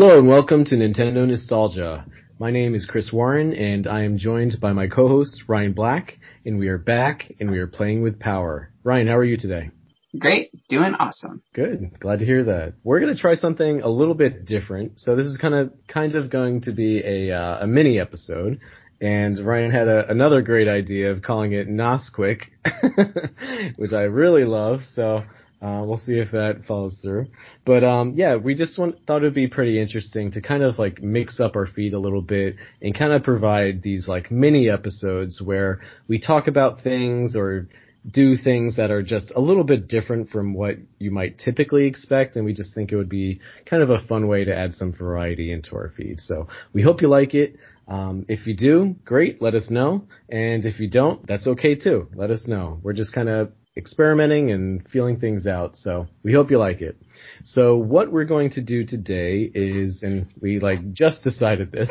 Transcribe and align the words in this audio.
Hello 0.00 0.16
and 0.16 0.28
welcome 0.28 0.64
to 0.64 0.76
Nintendo 0.76 1.26
Nostalgia. 1.26 2.06
My 2.38 2.52
name 2.52 2.76
is 2.76 2.86
Chris 2.86 3.12
Warren 3.12 3.52
and 3.52 3.88
I 3.88 4.04
am 4.04 4.16
joined 4.16 4.60
by 4.60 4.72
my 4.72 4.86
co-host 4.86 5.42
Ryan 5.48 5.72
Black 5.72 6.20
and 6.46 6.56
we 6.56 6.68
are 6.68 6.78
back 6.78 7.32
and 7.40 7.50
we 7.50 7.58
are 7.58 7.66
playing 7.66 8.02
with 8.02 8.20
power. 8.20 8.70
Ryan, 8.84 9.08
how 9.08 9.16
are 9.16 9.24
you 9.24 9.36
today? 9.36 9.70
Great, 10.16 10.52
doing 10.68 10.94
awesome. 11.00 11.42
Good, 11.52 11.98
glad 11.98 12.20
to 12.20 12.24
hear 12.24 12.44
that. 12.44 12.74
We're 12.84 13.00
gonna 13.00 13.16
try 13.16 13.34
something 13.34 13.80
a 13.82 13.88
little 13.88 14.14
bit 14.14 14.44
different. 14.44 15.00
So 15.00 15.16
this 15.16 15.26
is 15.26 15.36
kind 15.36 15.54
of 15.54 15.72
kind 15.88 16.14
of 16.14 16.30
going 16.30 16.60
to 16.60 16.72
be 16.72 17.02
a 17.04 17.36
uh, 17.36 17.64
a 17.64 17.66
mini 17.66 17.98
episode. 17.98 18.60
And 19.00 19.36
Ryan 19.44 19.72
had 19.72 19.88
a, 19.88 20.08
another 20.08 20.42
great 20.42 20.68
idea 20.68 21.10
of 21.10 21.22
calling 21.22 21.54
it 21.54 21.68
Nosquick, 21.68 22.42
which 23.76 23.92
I 23.92 24.02
really 24.02 24.44
love. 24.44 24.82
So 24.94 25.24
uh, 25.60 25.82
we'll 25.84 25.96
see 25.96 26.14
if 26.14 26.30
that 26.30 26.62
follows 26.68 26.96
through. 27.02 27.26
But 27.64 27.82
um, 27.82 28.14
yeah, 28.16 28.36
we 28.36 28.54
just 28.54 28.78
want, 28.78 29.06
thought 29.06 29.18
it'd 29.18 29.34
be 29.34 29.48
pretty 29.48 29.80
interesting 29.80 30.30
to 30.32 30.40
kind 30.40 30.62
of 30.62 30.78
like 30.78 31.02
mix 31.02 31.40
up 31.40 31.56
our 31.56 31.66
feed 31.66 31.94
a 31.94 31.98
little 31.98 32.22
bit 32.22 32.56
and 32.80 32.96
kind 32.96 33.12
of 33.12 33.24
provide 33.24 33.82
these 33.82 34.06
like 34.06 34.30
mini 34.30 34.70
episodes 34.70 35.42
where 35.42 35.80
we 36.06 36.20
talk 36.20 36.46
about 36.46 36.82
things 36.82 37.34
or 37.34 37.68
do 38.08 38.36
things 38.36 38.76
that 38.76 38.92
are 38.92 39.02
just 39.02 39.32
a 39.34 39.40
little 39.40 39.64
bit 39.64 39.88
different 39.88 40.30
from 40.30 40.54
what 40.54 40.76
you 40.98 41.10
might 41.10 41.38
typically 41.38 41.86
expect 41.86 42.36
and 42.36 42.44
we 42.44 42.52
just 42.54 42.72
think 42.72 42.92
it 42.92 42.96
would 42.96 43.08
be 43.08 43.40
kind 43.66 43.82
of 43.82 43.90
a 43.90 44.00
fun 44.06 44.28
way 44.28 44.44
to 44.44 44.56
add 44.56 44.72
some 44.72 44.92
variety 44.92 45.50
into 45.52 45.74
our 45.74 45.92
feed. 45.96 46.20
So 46.20 46.46
we 46.72 46.82
hope 46.82 47.02
you 47.02 47.08
like 47.08 47.34
it. 47.34 47.56
Um, 47.88 48.26
if 48.28 48.46
you 48.46 48.54
do, 48.54 48.94
great, 49.04 49.42
let 49.42 49.54
us 49.54 49.70
know. 49.70 50.04
And 50.28 50.64
if 50.64 50.78
you 50.78 50.88
don't, 50.88 51.26
that's 51.26 51.46
okay 51.48 51.74
too. 51.74 52.08
Let 52.14 52.30
us 52.30 52.46
know. 52.46 52.78
We're 52.82 52.92
just 52.92 53.12
kind 53.12 53.28
of 53.28 53.52
experimenting 53.78 54.50
and 54.50 54.86
feeling 54.88 55.18
things 55.18 55.46
out. 55.46 55.76
So 55.76 56.08
we 56.22 56.34
hope 56.34 56.50
you 56.50 56.58
like 56.58 56.82
it. 56.82 57.00
So 57.44 57.76
what 57.76 58.12
we're 58.12 58.24
going 58.24 58.50
to 58.50 58.62
do 58.62 58.84
today 58.84 59.50
is, 59.54 60.02
and 60.02 60.26
we 60.40 60.58
like 60.58 60.92
just 60.92 61.22
decided 61.22 61.72
this, 61.72 61.90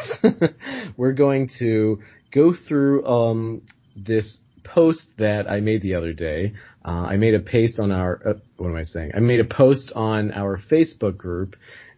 we're 0.98 1.14
going 1.14 1.50
to 1.60 2.00
go 2.32 2.54
through, 2.54 3.08
um, 3.08 3.62
this 3.96 4.40
post 4.64 5.08
that 5.18 5.50
I 5.50 5.62
made 5.62 5.82
the 5.82 5.96
other 5.96 6.14
day. 6.14 6.54
Uh, 6.86 7.08
I 7.10 7.18
made 7.18 7.34
a 7.34 7.40
paste 7.40 7.80
on 7.80 7.92
our, 7.92 8.22
uh, 8.28 8.34
what 8.58 8.68
am 8.68 8.76
I 8.76 8.84
saying? 8.84 9.12
I 9.16 9.20
made 9.22 9.40
a 9.40 9.46
post 9.46 9.92
on 9.96 10.32
our 10.32 10.58
Facebook 10.58 11.18
group, 11.18 11.56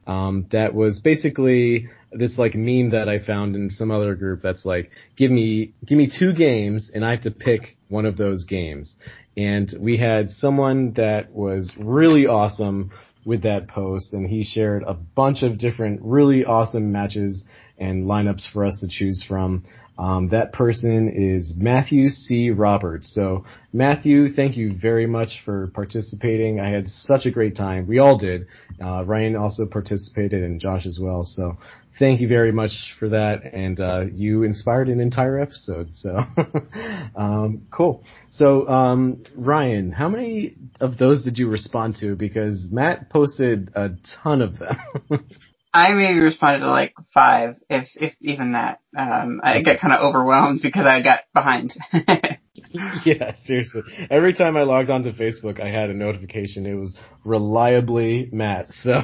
um, 0.08 0.48
that 0.52 0.74
was 0.74 1.00
basically 1.00 1.90
this 2.12 2.38
like 2.38 2.56
meme 2.56 2.92
that 2.92 3.08
I 3.08 3.20
found 3.20 3.56
in 3.56 3.70
some 3.70 3.92
other 3.92 4.16
group 4.16 4.42
that's 4.42 4.66
like, 4.66 4.92
give 5.16 5.30
me, 5.30 5.74
give 5.86 5.98
me 5.98 6.10
two 6.10 6.34
games 6.34 6.90
and 6.94 7.06
I 7.06 7.12
have 7.12 7.22
to 7.22 7.32
pick 7.32 7.78
one 7.90 8.06
of 8.06 8.18
those 8.18 8.46
games 8.46 8.98
and 9.40 9.74
we 9.80 9.96
had 9.96 10.30
someone 10.30 10.92
that 10.98 11.32
was 11.32 11.74
really 11.80 12.28
awesome 12.28 12.92
with 13.24 13.44
that 13.44 13.70
post 13.70 14.14
and 14.14 14.30
he 14.30 14.44
shared 14.44 14.84
a 14.86 14.94
bunch 14.94 15.44
of 15.44 15.58
different 15.58 16.02
really 16.04 16.44
awesome 16.44 16.92
matches 16.92 17.46
and 17.78 18.06
lineups 18.06 18.52
for 18.52 18.66
us 18.66 18.78
to 18.82 18.88
choose 18.90 19.24
from. 19.26 19.64
Um, 20.00 20.30
that 20.30 20.54
person 20.54 21.12
is 21.14 21.56
Matthew 21.58 22.08
C. 22.08 22.52
Roberts. 22.52 23.14
So 23.14 23.44
Matthew, 23.74 24.30
thank 24.34 24.56
you 24.56 24.72
very 24.74 25.06
much 25.06 25.42
for 25.44 25.68
participating. 25.74 26.62
I 26.62 26.70
had 26.70 26.88
such 26.88 27.26
a 27.26 27.32
great 27.32 27.58
time. 27.58 27.86
We 27.86 28.00
all 28.00 28.18
did. 28.18 28.48
Uh, 28.82 29.04
Ryan 29.06 29.36
also 29.36 29.66
participated 29.66 30.42
and 30.42 30.60
Josh 30.62 30.86
as 30.86 31.00
well. 31.02 31.26
So 31.26 31.58
thank 32.00 32.22
you 32.22 32.30
very 32.30 32.54
much 32.54 32.96
for 32.98 33.10
that. 33.10 33.44
And, 33.54 33.78
uh, 33.82 34.06
you 34.14 34.44
inspired 34.44 34.88
an 34.88 35.02
entire 35.02 35.38
episode. 35.38 35.90
So, 35.94 36.18
um, 37.16 37.68
cool. 37.70 38.06
So, 38.32 38.70
um, 38.70 39.24
Ryan, 39.36 39.92
how 39.92 40.08
many 40.08 40.56
of 40.80 40.98
those 40.98 41.26
did 41.26 41.38
you 41.38 41.50
respond 41.50 41.98
to? 41.98 42.16
Because 42.16 42.70
Matt 42.72 43.10
posted 43.10 43.72
a 43.76 43.90
ton 44.24 44.42
of 44.42 44.58
them. 44.58 44.78
I 45.74 45.94
maybe 45.94 46.20
responded 46.20 46.60
to 46.60 46.72
like 46.72 46.94
five, 47.14 47.58
if 47.70 47.90
if 47.96 48.16
even 48.22 48.54
that. 48.54 48.80
Um, 48.98 49.40
I 49.44 49.62
got 49.62 49.80
kind 49.80 49.94
of 49.94 50.02
overwhelmed 50.02 50.62
because 50.64 50.86
I 50.86 51.02
got 51.02 51.22
behind. 51.34 51.76
yeah, 53.06 53.34
seriously. 53.46 53.84
Every 54.10 54.34
time 54.34 54.58
I 54.58 54.64
logged 54.64 54.90
onto 54.90 55.12
Facebook, 55.12 55.62
I 55.62 55.70
had 55.70 55.90
a 55.90 55.94
notification. 55.94 56.66
It 56.66 56.74
was 56.74 56.98
reliably 57.24 58.30
Matt, 58.32 58.68
so 58.70 59.04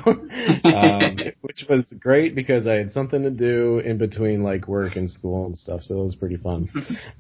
um, 0.64 1.18
which 1.42 1.66
was 1.70 1.84
great 2.00 2.34
because 2.34 2.66
I 2.66 2.76
had 2.76 2.92
something 2.92 3.22
to 3.24 3.32
do 3.32 3.80
in 3.80 3.98
between 3.98 4.42
like 4.44 4.68
work 4.68 4.96
and 4.96 5.10
school 5.10 5.46
and 5.46 5.58
stuff. 5.58 5.82
So 5.84 6.00
it 6.00 6.04
was 6.04 6.16
pretty 6.16 6.38
fun. 6.38 6.70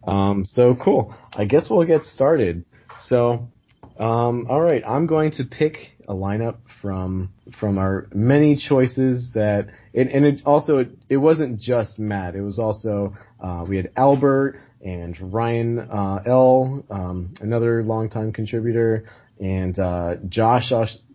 um, 0.07 0.45
so 0.45 0.75
cool. 0.75 1.13
I 1.34 1.45
guess 1.45 1.69
we'll 1.69 1.85
get 1.85 2.05
started. 2.05 2.66
So 3.00 3.50
um, 4.00 4.47
all 4.50 4.59
right, 4.59 4.83
I'm 4.85 5.07
going 5.07 5.31
to 5.31 5.45
pick 5.45 5.78
a 6.07 6.13
lineup 6.13 6.57
from 6.81 7.31
from 7.59 7.78
our 7.78 8.07
many 8.13 8.57
choices 8.57 9.31
that, 9.33 9.69
and, 9.94 10.09
and 10.09 10.25
it 10.25 10.41
also 10.45 10.79
it, 10.79 10.89
it, 11.09 11.17
wasn't 11.17 11.59
just 11.59 11.97
Matt. 11.97 12.35
It 12.35 12.41
was 12.41 12.59
also 12.59 13.16
uh, 13.39 13.63
we 13.67 13.78
had 13.78 13.91
Albert 13.95 14.59
and 14.81 15.34
Ryan 15.34 15.79
uh, 15.79 16.23
L, 16.25 16.84
um, 16.89 17.34
another 17.39 17.84
longtime 17.84 18.34
contributor, 18.34 19.05
and 19.39 19.78
uh, 19.79 20.16
Josh 20.28 20.72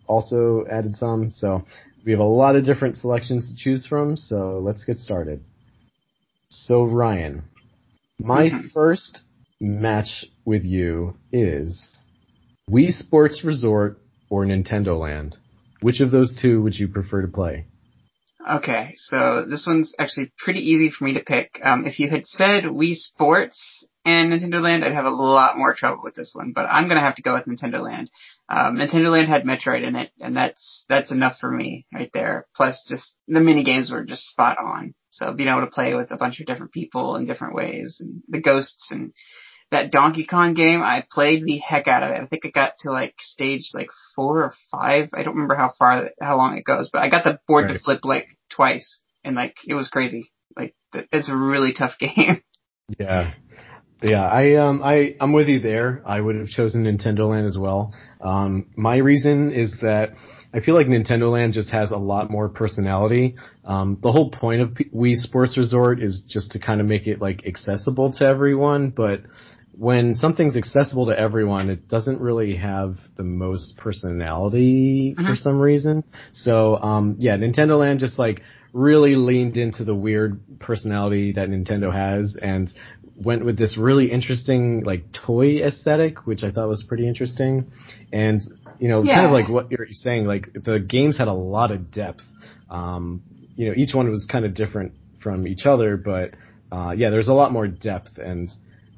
also 0.07 0.65
added 0.69 0.95
some. 0.95 1.29
So 1.29 1.63
we 2.03 2.11
have 2.11 2.19
a 2.19 2.23
lot 2.23 2.55
of 2.55 2.65
different 2.65 2.97
selections 2.97 3.49
to 3.49 3.55
choose 3.55 3.85
from. 3.85 4.17
So 4.17 4.59
let's 4.59 4.83
get 4.85 4.97
started. 4.97 5.43
So 6.49 6.83
Ryan, 6.83 7.43
my 8.19 8.49
mm-hmm. 8.49 8.67
first 8.73 9.23
match 9.59 10.25
with 10.43 10.63
you 10.65 11.15
is 11.31 12.00
Wii 12.69 12.91
Sports 12.91 13.43
Resort 13.43 13.97
or 14.29 14.45
Nintendo 14.45 14.99
Land? 14.99 15.37
Which 15.81 15.99
of 15.99 16.11
those 16.11 16.37
two 16.39 16.61
would 16.61 16.75
you 16.75 16.87
prefer 16.87 17.21
to 17.21 17.27
play? 17.27 17.65
Okay, 18.49 18.93
so 18.95 19.45
this 19.47 19.65
one's 19.67 19.93
actually 19.99 20.31
pretty 20.37 20.59
easy 20.59 20.89
for 20.89 21.03
me 21.03 21.13
to 21.13 21.19
pick. 21.19 21.59
Um, 21.63 21.85
if 21.85 21.99
you 21.99 22.09
had 22.09 22.25
said 22.25 22.63
Wii 22.63 22.95
Sports 22.95 23.87
and 24.03 24.31
Nintendo 24.31 24.61
Land, 24.61 24.83
I'd 24.83 24.93
have 24.93 25.05
a 25.05 25.09
lot 25.09 25.57
more 25.57 25.75
trouble 25.75 26.01
with 26.03 26.15
this 26.15 26.31
one, 26.33 26.51
but 26.53 26.65
I'm 26.65 26.87
gonna 26.87 27.01
have 27.01 27.15
to 27.15 27.21
go 27.21 27.35
with 27.35 27.45
Nintendo 27.45 27.83
Land. 27.83 28.09
Um, 28.49 28.77
Nintendo 28.77 29.11
Land 29.11 29.27
had 29.27 29.43
Metroid 29.43 29.87
in 29.87 29.95
it, 29.95 30.11
and 30.19 30.35
that's 30.35 30.85
that's 30.89 31.11
enough 31.11 31.37
for 31.39 31.51
me 31.51 31.85
right 31.93 32.09
there. 32.13 32.47
Plus, 32.55 32.83
just 32.87 33.15
the 33.27 33.41
mini 33.41 33.63
games 33.63 33.91
were 33.91 34.03
just 34.03 34.27
spot 34.27 34.57
on. 34.59 34.95
So 35.11 35.33
being 35.33 35.49
able 35.49 35.61
to 35.61 35.67
play 35.67 35.93
with 35.93 36.11
a 36.11 36.17
bunch 36.17 36.39
of 36.39 36.47
different 36.47 36.71
people 36.71 37.17
in 37.17 37.25
different 37.25 37.53
ways, 37.53 37.97
and 37.99 38.23
the 38.27 38.41
ghosts 38.41 38.89
and 38.91 39.13
that 39.71 39.91
Donkey 39.91 40.25
Kong 40.25 40.53
game, 40.53 40.81
I 40.81 41.05
played 41.09 41.43
the 41.43 41.57
heck 41.57 41.87
out 41.87 42.03
of 42.03 42.11
it. 42.11 42.21
I 42.21 42.25
think 42.25 42.45
I 42.45 42.49
got 42.49 42.73
to 42.79 42.91
like 42.91 43.15
stage 43.19 43.71
like 43.73 43.89
four 44.15 44.43
or 44.43 44.53
five. 44.69 45.09
I 45.13 45.23
don't 45.23 45.35
remember 45.35 45.55
how 45.55 45.71
far, 45.79 46.11
how 46.21 46.37
long 46.37 46.57
it 46.57 46.65
goes, 46.65 46.89
but 46.91 47.01
I 47.01 47.09
got 47.09 47.23
the 47.23 47.39
board 47.47 47.65
right. 47.65 47.73
to 47.73 47.79
flip 47.79 48.01
like 48.03 48.27
twice, 48.49 49.01
and 49.23 49.35
like 49.35 49.55
it 49.65 49.73
was 49.73 49.87
crazy. 49.87 50.31
Like 50.55 50.75
it's 50.93 51.29
a 51.29 51.35
really 51.35 51.73
tough 51.73 51.93
game. 51.99 52.43
Yeah. 52.99 53.33
Yeah, 54.03 54.23
I 54.27 54.55
um 54.55 54.81
I 54.83 55.15
I'm 55.19 55.31
with 55.31 55.47
you 55.47 55.59
there. 55.59 56.01
I 56.05 56.19
would 56.19 56.35
have 56.35 56.47
chosen 56.47 56.83
Nintendo 56.83 57.29
Land 57.29 57.45
as 57.45 57.57
well. 57.57 57.93
Um 58.19 58.71
my 58.75 58.97
reason 58.97 59.51
is 59.51 59.75
that 59.81 60.13
I 60.53 60.59
feel 60.59 60.75
like 60.75 60.87
Nintendo 60.87 61.31
Land 61.31 61.53
just 61.53 61.69
has 61.69 61.91
a 61.91 61.97
lot 61.97 62.31
more 62.31 62.49
personality. 62.49 63.35
Um 63.63 63.99
the 64.01 64.11
whole 64.11 64.31
point 64.31 64.61
of 64.63 64.73
P- 64.73 64.89
Wii 64.93 65.15
Sports 65.17 65.55
Resort 65.55 66.01
is 66.01 66.23
just 66.27 66.51
to 66.53 66.59
kind 66.59 66.81
of 66.81 66.87
make 66.87 67.05
it 67.05 67.21
like 67.21 67.45
accessible 67.45 68.11
to 68.13 68.25
everyone, 68.25 68.89
but 68.89 69.21
when 69.73 70.15
something's 70.15 70.57
accessible 70.57 71.07
to 71.07 71.17
everyone, 71.17 71.69
it 71.69 71.87
doesn't 71.87 72.19
really 72.19 72.57
have 72.57 72.95
the 73.15 73.23
most 73.23 73.77
personality 73.77 75.15
mm-hmm. 75.17 75.25
for 75.25 75.35
some 75.35 75.59
reason. 75.59 76.03
So, 76.33 76.75
um, 76.75 77.15
yeah, 77.19 77.37
Nintendo 77.37 77.79
Land 77.79 77.99
just 77.99 78.19
like 78.19 78.41
really 78.73 79.15
leaned 79.15 79.57
into 79.57 79.83
the 79.83 79.95
weird 79.95 80.59
personality 80.59 81.33
that 81.33 81.49
Nintendo 81.49 81.93
has 81.93 82.37
and 82.41 82.71
went 83.15 83.45
with 83.45 83.57
this 83.57 83.77
really 83.77 84.11
interesting 84.11 84.83
like 84.83 85.05
toy 85.13 85.61
aesthetic, 85.63 86.25
which 86.25 86.43
I 86.43 86.51
thought 86.51 86.67
was 86.67 86.83
pretty 86.83 87.07
interesting. 87.07 87.71
And, 88.11 88.41
you 88.79 88.89
know, 88.89 89.03
yeah. 89.03 89.15
kind 89.15 89.25
of 89.27 89.31
like 89.31 89.47
what 89.47 89.71
you're 89.71 89.87
saying, 89.91 90.25
like 90.25 90.51
the 90.53 90.79
games 90.79 91.17
had 91.17 91.27
a 91.27 91.33
lot 91.33 91.71
of 91.71 91.91
depth. 91.91 92.23
Um, 92.69 93.21
you 93.55 93.67
know, 93.67 93.73
each 93.75 93.93
one 93.93 94.09
was 94.09 94.27
kind 94.29 94.43
of 94.45 94.53
different 94.53 94.93
from 95.21 95.47
each 95.47 95.65
other, 95.65 95.97
but, 95.97 96.31
uh, 96.71 96.91
yeah, 96.91 97.09
there's 97.09 97.27
a 97.27 97.33
lot 97.33 97.51
more 97.51 97.67
depth 97.67 98.17
and, 98.17 98.49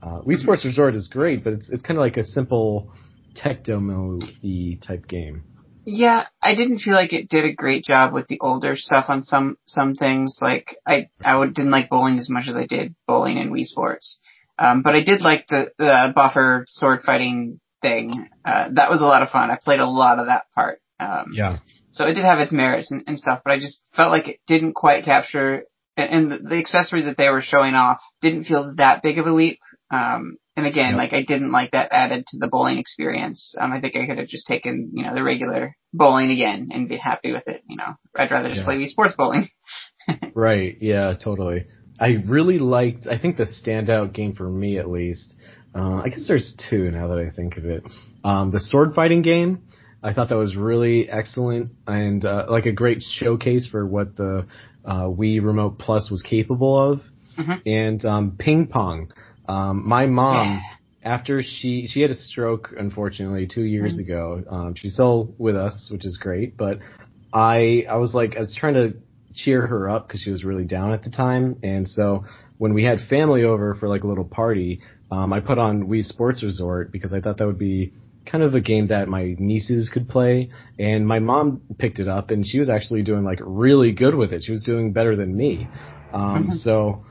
uh, 0.03 0.21
Wii 0.21 0.37
Sports 0.37 0.65
Resort 0.65 0.95
is 0.95 1.07
great, 1.07 1.43
but 1.43 1.53
it's 1.53 1.69
it's 1.69 1.81
kind 1.81 1.97
of 1.97 2.01
like 2.01 2.17
a 2.17 2.23
simple 2.23 2.91
tech 3.35 3.63
demo 3.63 4.19
type 4.85 5.07
game. 5.07 5.43
Yeah, 5.85 6.27
I 6.41 6.55
didn't 6.55 6.79
feel 6.79 6.93
like 6.93 7.13
it 7.13 7.29
did 7.29 7.45
a 7.45 7.53
great 7.53 7.83
job 7.85 8.13
with 8.13 8.27
the 8.27 8.39
older 8.41 8.75
stuff 8.75 9.05
on 9.07 9.23
some 9.23 9.57
some 9.65 9.95
things. 9.95 10.39
Like 10.41 10.77
I 10.85 11.09
I 11.23 11.37
would, 11.37 11.53
didn't 11.53 11.71
like 11.71 11.89
bowling 11.89 12.17
as 12.17 12.29
much 12.29 12.47
as 12.47 12.55
I 12.55 12.65
did 12.65 12.95
bowling 13.07 13.37
in 13.37 13.51
Wii 13.51 13.65
Sports, 13.65 14.19
um, 14.59 14.81
but 14.81 14.95
I 14.95 15.03
did 15.03 15.21
like 15.21 15.47
the 15.47 15.71
the 15.77 16.11
buffer 16.13 16.65
sword 16.67 17.01
fighting 17.01 17.61
thing. 17.81 18.29
Uh, 18.43 18.69
that 18.73 18.89
was 18.89 19.01
a 19.01 19.05
lot 19.05 19.23
of 19.23 19.29
fun. 19.29 19.51
I 19.51 19.57
played 19.61 19.79
a 19.79 19.85
lot 19.85 20.19
of 20.19 20.27
that 20.27 20.45
part. 20.53 20.81
Um, 20.99 21.31
yeah. 21.33 21.57
So 21.91 22.05
it 22.05 22.13
did 22.13 22.25
have 22.25 22.39
its 22.39 22.51
merits 22.51 22.91
and, 22.91 23.03
and 23.07 23.19
stuff, 23.19 23.41
but 23.45 23.51
I 23.51 23.59
just 23.59 23.87
felt 23.95 24.11
like 24.11 24.27
it 24.27 24.39
didn't 24.47 24.73
quite 24.73 25.05
capture 25.05 25.63
and, 25.97 26.31
and 26.31 26.47
the 26.49 26.57
accessory 26.57 27.03
that 27.03 27.17
they 27.17 27.29
were 27.29 27.41
showing 27.41 27.75
off 27.75 27.99
didn't 28.21 28.45
feel 28.45 28.73
that 28.75 29.03
big 29.03 29.19
of 29.19 29.25
a 29.27 29.31
leap 29.31 29.59
Um, 29.93 30.37
and 30.55 30.65
again, 30.67 30.91
Yep. 30.91 30.97
like 30.97 31.13
I 31.13 31.23
didn't 31.23 31.51
like 31.51 31.71
that 31.71 31.89
added 31.91 32.25
to 32.27 32.37
the 32.39 32.47
bowling 32.47 32.77
experience. 32.77 33.55
Um, 33.59 33.71
I 33.71 33.79
think 33.81 33.95
I 33.95 34.05
could 34.05 34.17
have 34.19 34.27
just 34.27 34.47
taken, 34.47 34.91
you 34.93 35.03
know, 35.03 35.13
the 35.15 35.23
regular 35.23 35.75
bowling 35.93 36.31
again 36.31 36.69
and 36.71 36.89
be 36.89 36.97
happy 36.97 37.31
with 37.31 37.47
it. 37.47 37.61
You 37.67 37.77
know, 37.77 37.93
I'd 38.15 38.31
rather 38.31 38.49
just 38.49 38.59
Yeah. 38.61 38.65
play 38.65 38.77
Wii 38.77 38.87
Sports 38.87 39.15
Bowling. 39.17 39.47
Right. 40.35 40.77
Yeah. 40.81 41.13
Totally. 41.13 41.65
I 41.99 42.21
really 42.25 42.59
liked. 42.59 43.07
I 43.07 43.17
think 43.17 43.37
the 43.37 43.45
standout 43.45 44.13
game 44.13 44.33
for 44.33 44.49
me, 44.49 44.77
at 44.77 44.89
least. 44.89 45.33
Uh, 45.75 46.01
I 46.03 46.09
guess 46.09 46.27
there's 46.27 46.55
two 46.69 46.91
now 46.91 47.07
that 47.07 47.19
I 47.19 47.29
think 47.29 47.57
of 47.57 47.65
it. 47.65 47.83
Um, 48.23 48.51
the 48.51 48.59
sword 48.59 48.93
fighting 48.95 49.21
game. 49.21 49.63
I 50.03 50.11
thought 50.13 50.27
that 50.29 50.35
was 50.37 50.55
really 50.57 51.09
excellent 51.09 51.71
and 51.87 52.25
uh, 52.25 52.47
like 52.49 52.65
a 52.65 52.73
great 52.73 53.01
showcase 53.01 53.67
for 53.71 53.85
what 53.87 54.17
the 54.17 54.47
uh, 54.83 55.03
Wii 55.05 55.41
Remote 55.41 55.79
Plus 55.79 56.11
was 56.11 56.21
capable 56.21 56.77
of. 56.91 56.99
Mhm. 57.39 57.61
And 57.65 58.05
um, 58.05 58.35
ping 58.37 58.67
pong. 58.67 59.11
Um, 59.47 59.87
my 59.87 60.05
mom, 60.07 60.61
after 61.03 61.41
she 61.43 61.87
she 61.87 62.01
had 62.01 62.11
a 62.11 62.15
stroke, 62.15 62.73
unfortunately, 62.77 63.47
two 63.47 63.63
years 63.63 63.99
ago. 63.99 64.43
Um, 64.49 64.73
she's 64.75 64.93
still 64.93 65.35
with 65.37 65.55
us, 65.55 65.89
which 65.91 66.05
is 66.05 66.17
great. 66.17 66.55
But 66.57 66.79
I 67.33 67.85
I 67.89 67.97
was 67.97 68.13
like 68.13 68.35
I 68.35 68.39
was 68.39 68.55
trying 68.55 68.75
to 68.75 68.93
cheer 69.33 69.65
her 69.67 69.89
up 69.89 70.07
because 70.07 70.21
she 70.21 70.31
was 70.31 70.43
really 70.43 70.63
down 70.63 70.93
at 70.93 71.03
the 71.03 71.09
time, 71.09 71.57
and 71.63 71.87
so 71.89 72.25
when 72.57 72.73
we 72.73 72.83
had 72.83 72.99
family 73.09 73.43
over 73.43 73.75
for 73.75 73.89
like 73.89 74.03
a 74.03 74.07
little 74.07 74.23
party, 74.25 74.81
um, 75.11 75.33
I 75.33 75.39
put 75.41 75.57
on 75.57 75.87
Wii 75.87 76.05
Sports 76.05 76.43
Resort 76.43 76.91
because 76.91 77.13
I 77.13 77.19
thought 77.19 77.37
that 77.37 77.47
would 77.47 77.59
be 77.59 77.93
kind 78.25 78.43
of 78.43 78.53
a 78.55 78.61
game 78.61 78.87
that 78.87 79.09
my 79.09 79.35
nieces 79.37 79.89
could 79.93 80.07
play, 80.07 80.49
and 80.79 81.05
my 81.05 81.19
mom 81.19 81.61
picked 81.77 81.99
it 81.99 82.07
up, 82.07 82.31
and 82.31 82.45
she 82.45 82.59
was 82.59 82.69
actually 82.69 83.01
doing 83.03 83.23
like 83.23 83.39
really 83.43 83.91
good 83.91 84.15
with 84.15 84.31
it. 84.31 84.43
She 84.43 84.51
was 84.51 84.63
doing 84.63 84.93
better 84.93 85.15
than 85.17 85.35
me. 85.35 85.69
Um, 86.13 86.47
Mhm. 86.49 86.53
so 86.53 87.03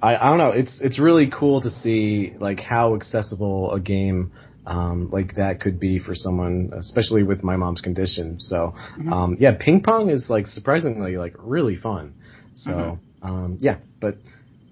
I, 0.00 0.16
I 0.16 0.28
don't 0.28 0.38
know. 0.38 0.50
It's 0.50 0.80
it's 0.80 0.98
really 0.98 1.30
cool 1.30 1.60
to 1.60 1.70
see 1.70 2.34
like 2.38 2.60
how 2.60 2.94
accessible 2.94 3.72
a 3.72 3.80
game 3.80 4.32
um, 4.66 5.08
like 5.10 5.36
that 5.36 5.60
could 5.60 5.80
be 5.80 5.98
for 5.98 6.14
someone, 6.14 6.70
especially 6.76 7.22
with 7.22 7.42
my 7.42 7.56
mom's 7.56 7.80
condition. 7.80 8.38
So 8.38 8.74
Mhm. 8.98 9.12
um, 9.12 9.36
yeah, 9.40 9.56
ping 9.58 9.82
pong 9.82 10.10
is 10.10 10.28
like 10.28 10.46
surprisingly 10.46 11.16
like 11.16 11.34
really 11.38 11.76
fun. 11.76 12.14
So 12.54 12.70
Mhm. 12.70 13.00
um, 13.22 13.58
yeah, 13.60 13.78
but 14.00 14.18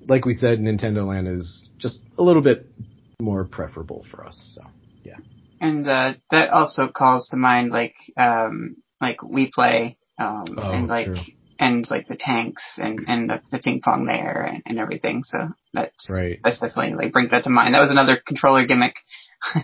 like 0.07 0.25
we 0.25 0.35
said, 0.35 0.61
Nintendo 0.61 1.07
Land 1.07 1.29
is 1.29 1.71
just 1.79 2.01
a 2.19 2.23
little 2.23 2.43
bit 2.43 2.67
more 3.21 3.45
preferable 3.45 4.05
for 4.11 4.25
us. 4.25 4.37
So 4.55 4.63
yeah. 5.03 5.17
And 5.61 5.89
uh, 5.89 6.15
that 6.31 6.51
also 6.51 6.89
calls 6.89 7.29
to 7.29 7.37
mind 7.37 7.71
like 7.73 7.97
um, 8.17 8.77
like 9.01 9.23
we 9.23 9.51
play 9.51 9.97
um, 10.19 10.45
Oh, 10.59 10.73
and 10.73 10.89
like 10.89 11.07
true. 11.07 11.21
And 11.59 11.89
like 11.91 12.09
the 12.09 12.17
tanks 12.17 12.63
and 12.79 13.01
and 13.07 13.31
the, 13.31 13.41
the 13.51 13.59
ping 13.59 13.81
pong 13.83 14.07
there 14.07 14.43
and, 14.43 14.63
and 14.67 14.79
everything. 14.79 15.23
So 15.25 15.39
that's 15.73 16.09
right, 16.11 16.39
that's 16.43 16.61
definitely 16.61 16.95
like 16.95 17.13
brings 17.13 17.31
that 17.31 17.45
to 17.45 17.51
mind. 17.51 17.75
That 17.75 17.81
was 17.81 17.91
another 17.91 18.21
controller 18.25 18.67
gimmick. 18.67 18.95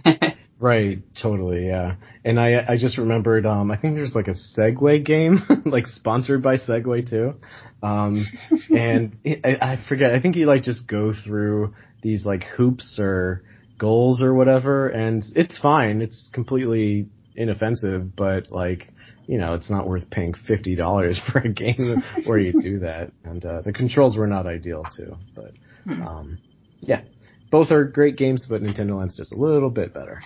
right, 0.58 0.98
totally, 1.20 1.66
yeah. 1.66 1.96
And 2.24 2.38
I 2.38 2.64
I 2.68 2.76
just 2.76 2.98
remembered, 2.98 3.46
um, 3.46 3.70
I 3.70 3.76
think 3.76 3.94
there's 3.94 4.14
like 4.14 4.28
a 4.28 4.34
Segway 4.34 5.04
game, 5.04 5.40
like 5.64 5.86
sponsored 5.86 6.42
by 6.42 6.56
Segway 6.56 7.08
too. 7.08 7.34
Um, 7.82 8.26
and 8.70 9.14
I, 9.44 9.58
I 9.60 9.78
forget. 9.88 10.12
I 10.12 10.20
think 10.20 10.36
you 10.36 10.46
like 10.46 10.62
just 10.62 10.86
go 10.86 11.12
through 11.12 11.74
these 12.02 12.24
like 12.24 12.44
hoops 12.44 12.98
or 12.98 13.44
goals 13.78 14.22
or 14.22 14.34
whatever, 14.34 14.88
and 14.88 15.22
it's 15.34 15.58
fine. 15.58 16.00
It's 16.02 16.30
completely 16.32 17.08
inoffensive, 17.34 18.14
but 18.14 18.50
like 18.50 18.92
you 19.26 19.38
know, 19.38 19.54
it's 19.54 19.70
not 19.70 19.86
worth 19.88 20.10
paying 20.10 20.34
fifty 20.34 20.74
dollars 20.74 21.20
for 21.32 21.38
a 21.40 21.48
game 21.52 22.02
where 22.26 22.38
you 22.38 22.52
do 22.60 22.80
that. 22.80 23.12
And 23.24 23.44
uh, 23.44 23.62
the 23.62 23.72
controls 23.72 24.16
were 24.16 24.26
not 24.26 24.46
ideal 24.46 24.84
too, 24.96 25.16
but 25.34 25.52
Hmm. 25.84 26.02
um, 26.02 26.38
yeah, 26.80 27.02
both 27.50 27.70
are 27.72 27.84
great 27.84 28.16
games, 28.16 28.46
but 28.48 28.62
Nintendo 28.62 28.96
Land's 28.98 29.16
just 29.16 29.32
a 29.32 29.36
little 29.36 29.70
bit 29.70 29.92
better. 29.92 30.22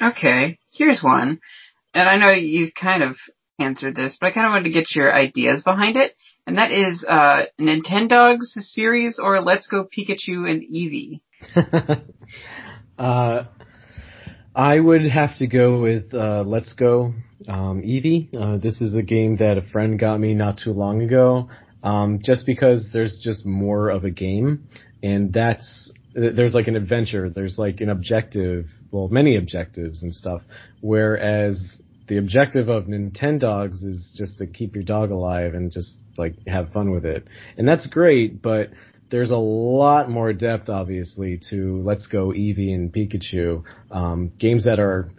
Okay, 0.00 0.58
here's 0.72 1.02
one. 1.02 1.40
And 1.94 2.08
I 2.08 2.16
know 2.16 2.30
you've 2.32 2.74
kind 2.74 3.02
of 3.02 3.16
answered 3.58 3.94
this, 3.94 4.16
but 4.20 4.26
I 4.28 4.32
kind 4.32 4.46
of 4.46 4.50
wanted 4.50 4.64
to 4.64 4.70
get 4.70 4.94
your 4.96 5.12
ideas 5.14 5.62
behind 5.62 5.96
it. 5.96 6.16
And 6.46 6.58
that 6.58 6.72
is, 6.72 7.04
uh, 7.08 7.44
Nintendogs 7.60 8.46
series 8.58 9.20
or 9.22 9.40
Let's 9.40 9.68
Go 9.68 9.84
Pikachu 9.84 10.50
and 10.50 10.62
Eevee. 10.62 11.20
uh, 12.98 13.44
I 14.54 14.78
would 14.78 15.06
have 15.06 15.36
to 15.38 15.46
go 15.46 15.80
with 15.80 16.12
uh, 16.12 16.42
Let's 16.42 16.74
Go 16.74 17.14
um, 17.48 17.82
Eevee. 17.82 18.28
Uh, 18.36 18.58
this 18.58 18.82
is 18.82 18.94
a 18.94 19.02
game 19.02 19.36
that 19.38 19.56
a 19.56 19.62
friend 19.62 19.98
got 19.98 20.20
me 20.20 20.34
not 20.34 20.60
too 20.62 20.72
long 20.72 21.00
ago, 21.00 21.48
um, 21.82 22.18
just 22.22 22.44
because 22.44 22.88
there's 22.92 23.18
just 23.24 23.46
more 23.46 23.88
of 23.88 24.04
a 24.04 24.10
game, 24.10 24.68
and 25.02 25.32
that's 25.32 25.90
there's 26.14 26.52
like 26.52 26.66
an 26.66 26.76
adventure, 26.76 27.30
there's 27.30 27.58
like 27.58 27.80
an 27.80 27.88
objective, 27.88 28.66
well, 28.90 29.08
many 29.08 29.36
objectives 29.36 30.02
and 30.02 30.14
stuff. 30.14 30.42
Whereas 30.82 31.80
the 32.08 32.18
objective 32.18 32.68
of 32.68 32.84
Nintendogs 32.84 33.82
is 33.82 34.14
just 34.14 34.36
to 34.38 34.46
keep 34.46 34.74
your 34.74 34.84
dog 34.84 35.10
alive 35.10 35.54
and 35.54 35.72
just 35.72 35.96
like 36.18 36.34
have 36.46 36.72
fun 36.72 36.90
with 36.90 37.06
it, 37.06 37.26
and 37.56 37.66
that's 37.66 37.86
great, 37.86 38.42
but 38.42 38.68
there's 39.12 39.30
a 39.30 39.36
lot 39.36 40.08
more 40.08 40.32
depth, 40.32 40.70
obviously, 40.70 41.38
to 41.50 41.82
Let's 41.82 42.06
Go 42.06 42.28
Eevee 42.28 42.74
and 42.74 42.90
Pikachu. 42.90 43.62
Um, 43.90 44.32
games 44.38 44.64
that 44.64 44.80
are 44.80 45.10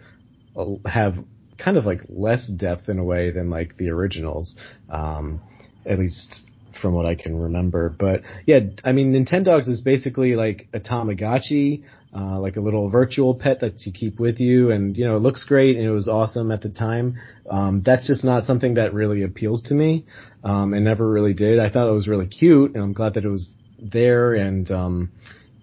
have 0.83 1.13
kind 1.59 1.77
of 1.77 1.85
like 1.85 2.01
less 2.09 2.47
depth 2.47 2.89
in 2.89 2.97
a 2.97 3.03
way 3.03 3.31
than 3.31 3.51
like 3.51 3.77
the 3.77 3.89
originals, 3.89 4.57
um, 4.89 5.41
at 5.85 5.99
least 5.99 6.47
from 6.81 6.95
what 6.95 7.05
I 7.05 7.13
can 7.13 7.39
remember. 7.39 7.95
But 7.97 8.23
yeah, 8.47 8.61
I 8.83 8.93
mean, 8.93 9.13
Nintendogs 9.13 9.69
is 9.69 9.79
basically 9.79 10.35
like 10.35 10.67
a 10.73 10.79
Tamagotchi. 10.79 11.83
Uh, 12.15 12.39
like 12.39 12.57
a 12.57 12.61
little 12.61 12.91
virtual 12.91 13.33
pet 13.33 13.61
that 13.61 13.87
you 13.87 13.91
keep 13.91 14.19
with 14.19 14.39
you, 14.39 14.69
and 14.69 14.95
you 14.95 15.03
know 15.03 15.17
it 15.17 15.21
looks 15.21 15.45
great 15.45 15.77
and 15.77 15.83
it 15.83 15.89
was 15.89 16.07
awesome 16.07 16.51
at 16.51 16.61
the 16.61 16.69
time. 16.69 17.17
Um, 17.49 17.81
that's 17.83 18.05
just 18.05 18.23
not 18.23 18.43
something 18.43 18.75
that 18.75 18.93
really 18.93 19.23
appeals 19.23 19.63
to 19.63 19.73
me, 19.73 20.05
um, 20.43 20.75
and 20.75 20.85
never 20.85 21.09
really 21.09 21.33
did. 21.33 21.57
I 21.57 21.71
thought 21.71 21.89
it 21.89 21.91
was 21.91 22.07
really 22.07 22.27
cute, 22.27 22.75
and 22.75 22.83
I'm 22.83 22.93
glad 22.93 23.15
that 23.15 23.25
it 23.25 23.29
was 23.29 23.51
there 23.83 24.33
and 24.33 24.69
um, 24.71 25.11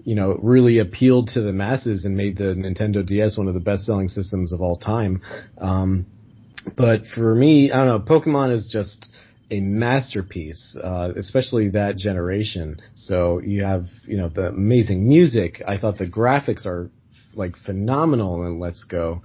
you 0.05 0.15
know 0.15 0.39
really 0.43 0.79
appealed 0.79 1.29
to 1.29 1.41
the 1.41 1.53
masses 1.53 2.05
and 2.05 2.17
made 2.17 2.37
the 2.37 2.55
Nintendo 2.55 3.05
DS 3.05 3.37
one 3.37 3.49
of 3.49 3.55
the 3.55 3.61
best 3.61 3.85
selling 3.85 4.09
systems 4.09 4.53
of 4.53 4.61
all 4.61 4.77
time. 4.77 5.23
Um, 5.59 6.07
but 6.77 7.07
for 7.07 7.35
me, 7.35 7.73
I 7.73 7.85
don't 7.85 7.87
know, 7.87 8.21
Pokemon 8.21 8.53
is 8.53 8.69
just 8.71 9.09
a 9.51 9.61
masterpiece, 9.61 10.77
uh, 10.83 11.13
especially 11.17 11.71
that 11.71 11.97
generation. 11.97 12.81
So 12.95 13.41
you 13.41 13.65
have 13.65 13.87
you 14.07 14.17
know 14.17 14.29
the 14.29 14.49
amazing 14.49 15.09
music. 15.09 15.63
I 15.67 15.79
thought 15.79 15.99
the 15.99 16.09
graphics 16.09 16.67
are 16.67 16.91
like 17.35 17.57
phenomenal 17.57 18.45
in 18.47 18.59
Let's 18.61 18.85
Go. 18.85 19.23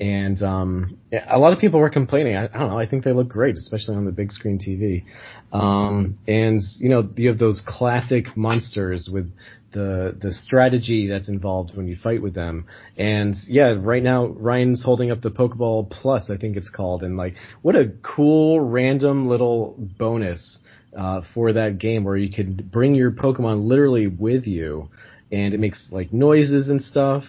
And 0.00 0.40
um, 0.42 0.98
a 1.28 1.38
lot 1.38 1.52
of 1.52 1.58
people 1.58 1.80
were 1.80 1.90
complaining. 1.90 2.36
I, 2.36 2.44
I 2.44 2.58
don't 2.58 2.68
know. 2.68 2.78
I 2.78 2.86
think 2.86 3.02
they 3.02 3.12
look 3.12 3.28
great, 3.28 3.56
especially 3.56 3.96
on 3.96 4.04
the 4.04 4.12
big 4.12 4.30
screen 4.30 4.58
TV. 4.58 5.04
Um, 5.52 6.18
and 6.28 6.60
you 6.78 6.88
know, 6.88 7.08
you 7.16 7.28
have 7.28 7.38
those 7.38 7.62
classic 7.66 8.36
monsters 8.36 9.08
with 9.12 9.32
the 9.72 10.16
the 10.18 10.32
strategy 10.32 11.08
that's 11.08 11.28
involved 11.28 11.76
when 11.76 11.86
you 11.86 11.96
fight 11.96 12.22
with 12.22 12.34
them. 12.34 12.66
And 12.96 13.34
yeah, 13.46 13.74
right 13.78 14.02
now 14.02 14.26
Ryan's 14.26 14.82
holding 14.82 15.10
up 15.10 15.20
the 15.20 15.30
Pokeball 15.30 15.90
Plus, 15.90 16.30
I 16.30 16.36
think 16.36 16.56
it's 16.56 16.70
called, 16.70 17.02
and 17.02 17.16
like 17.16 17.34
what 17.62 17.76
a 17.76 17.92
cool 18.02 18.60
random 18.60 19.28
little 19.28 19.74
bonus 19.98 20.60
uh, 20.96 21.22
for 21.34 21.52
that 21.52 21.78
game 21.78 22.04
where 22.04 22.16
you 22.16 22.30
could 22.30 22.70
bring 22.70 22.94
your 22.94 23.10
Pokemon 23.10 23.66
literally 23.66 24.06
with 24.06 24.46
you, 24.46 24.88
and 25.30 25.54
it 25.54 25.60
makes 25.60 25.88
like 25.90 26.12
noises 26.12 26.68
and 26.68 26.80
stuff. 26.80 27.24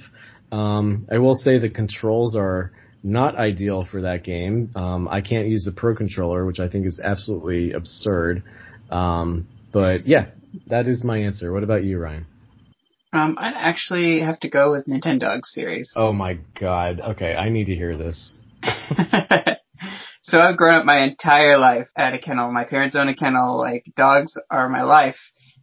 Um, 0.52 1.08
I 1.12 1.20
will 1.20 1.36
say 1.36 1.60
the 1.60 1.70
controls 1.70 2.36
are 2.36 2.72
not 3.04 3.36
ideal 3.36 3.86
for 3.90 4.02
that 4.02 4.24
game. 4.24 4.72
Um, 4.76 5.08
I 5.08 5.22
can't 5.22 5.48
use 5.48 5.64
the 5.64 5.72
Pro 5.72 5.96
controller, 5.96 6.46
which 6.46 6.60
I 6.60 6.68
think 6.68 6.86
is 6.86 7.00
absolutely 7.04 7.72
absurd. 7.72 8.44
Um, 8.90 9.48
but 9.72 10.08
yeah, 10.08 10.28
that 10.68 10.88
is 10.88 11.04
my 11.04 11.20
answer. 11.20 11.54
What 11.54 11.64
about 11.64 11.84
you, 11.84 12.00
Ryan? 12.00 12.26
Um, 13.12 13.38
I'd 13.40 13.56
actually 13.56 14.22
have 14.22 14.40
to 14.42 14.50
go 14.50 14.72
with 14.72 14.86
Nintendogs 14.86 15.46
series. 15.46 15.92
Oh 15.96 16.14
my 16.14 16.40
god. 16.60 17.00
Okay, 17.00 17.36
I 17.36 17.50
need 17.50 17.66
to 17.66 17.76
hear 17.76 17.98
this. 17.98 18.40
so 20.22 20.40
I've 20.40 20.58
grown 20.58 20.76
up 20.76 20.86
my 20.86 21.04
entire 21.04 21.58
life 21.58 21.88
at 21.98 22.14
a 22.14 22.20
kennel. 22.20 22.52
My 22.52 22.66
parents 22.66 22.96
own 22.96 23.08
a 23.08 23.16
kennel. 23.16 23.58
Like 23.58 23.86
dogs 23.96 24.34
are 24.52 24.70
my 24.70 24.84
life. 24.84 25.18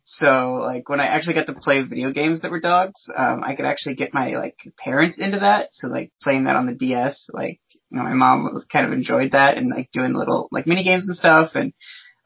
So 0.08 0.62
like 0.64 0.88
when 0.88 1.00
I 1.00 1.06
actually 1.06 1.34
got 1.34 1.46
to 1.46 1.52
play 1.52 1.82
video 1.82 2.12
games 2.12 2.42
that 2.42 2.52
were 2.52 2.60
dogs, 2.60 3.02
um, 3.16 3.42
I 3.42 3.56
could 3.56 3.64
actually 3.64 3.96
get 3.96 4.14
my 4.14 4.36
like 4.36 4.56
parents 4.78 5.18
into 5.20 5.40
that. 5.40 5.70
So 5.72 5.88
like 5.88 6.12
playing 6.22 6.44
that 6.44 6.54
on 6.54 6.66
the 6.66 6.74
DS, 6.74 7.28
like 7.32 7.60
you 7.90 7.98
know, 7.98 8.04
my 8.04 8.14
mom 8.14 8.44
was 8.54 8.64
kind 8.64 8.86
of 8.86 8.92
enjoyed 8.92 9.32
that 9.32 9.58
and 9.58 9.68
like 9.68 9.90
doing 9.92 10.14
little 10.14 10.48
like 10.52 10.64
mini 10.64 10.84
games 10.84 11.08
and 11.08 11.16
stuff. 11.16 11.56
And 11.56 11.72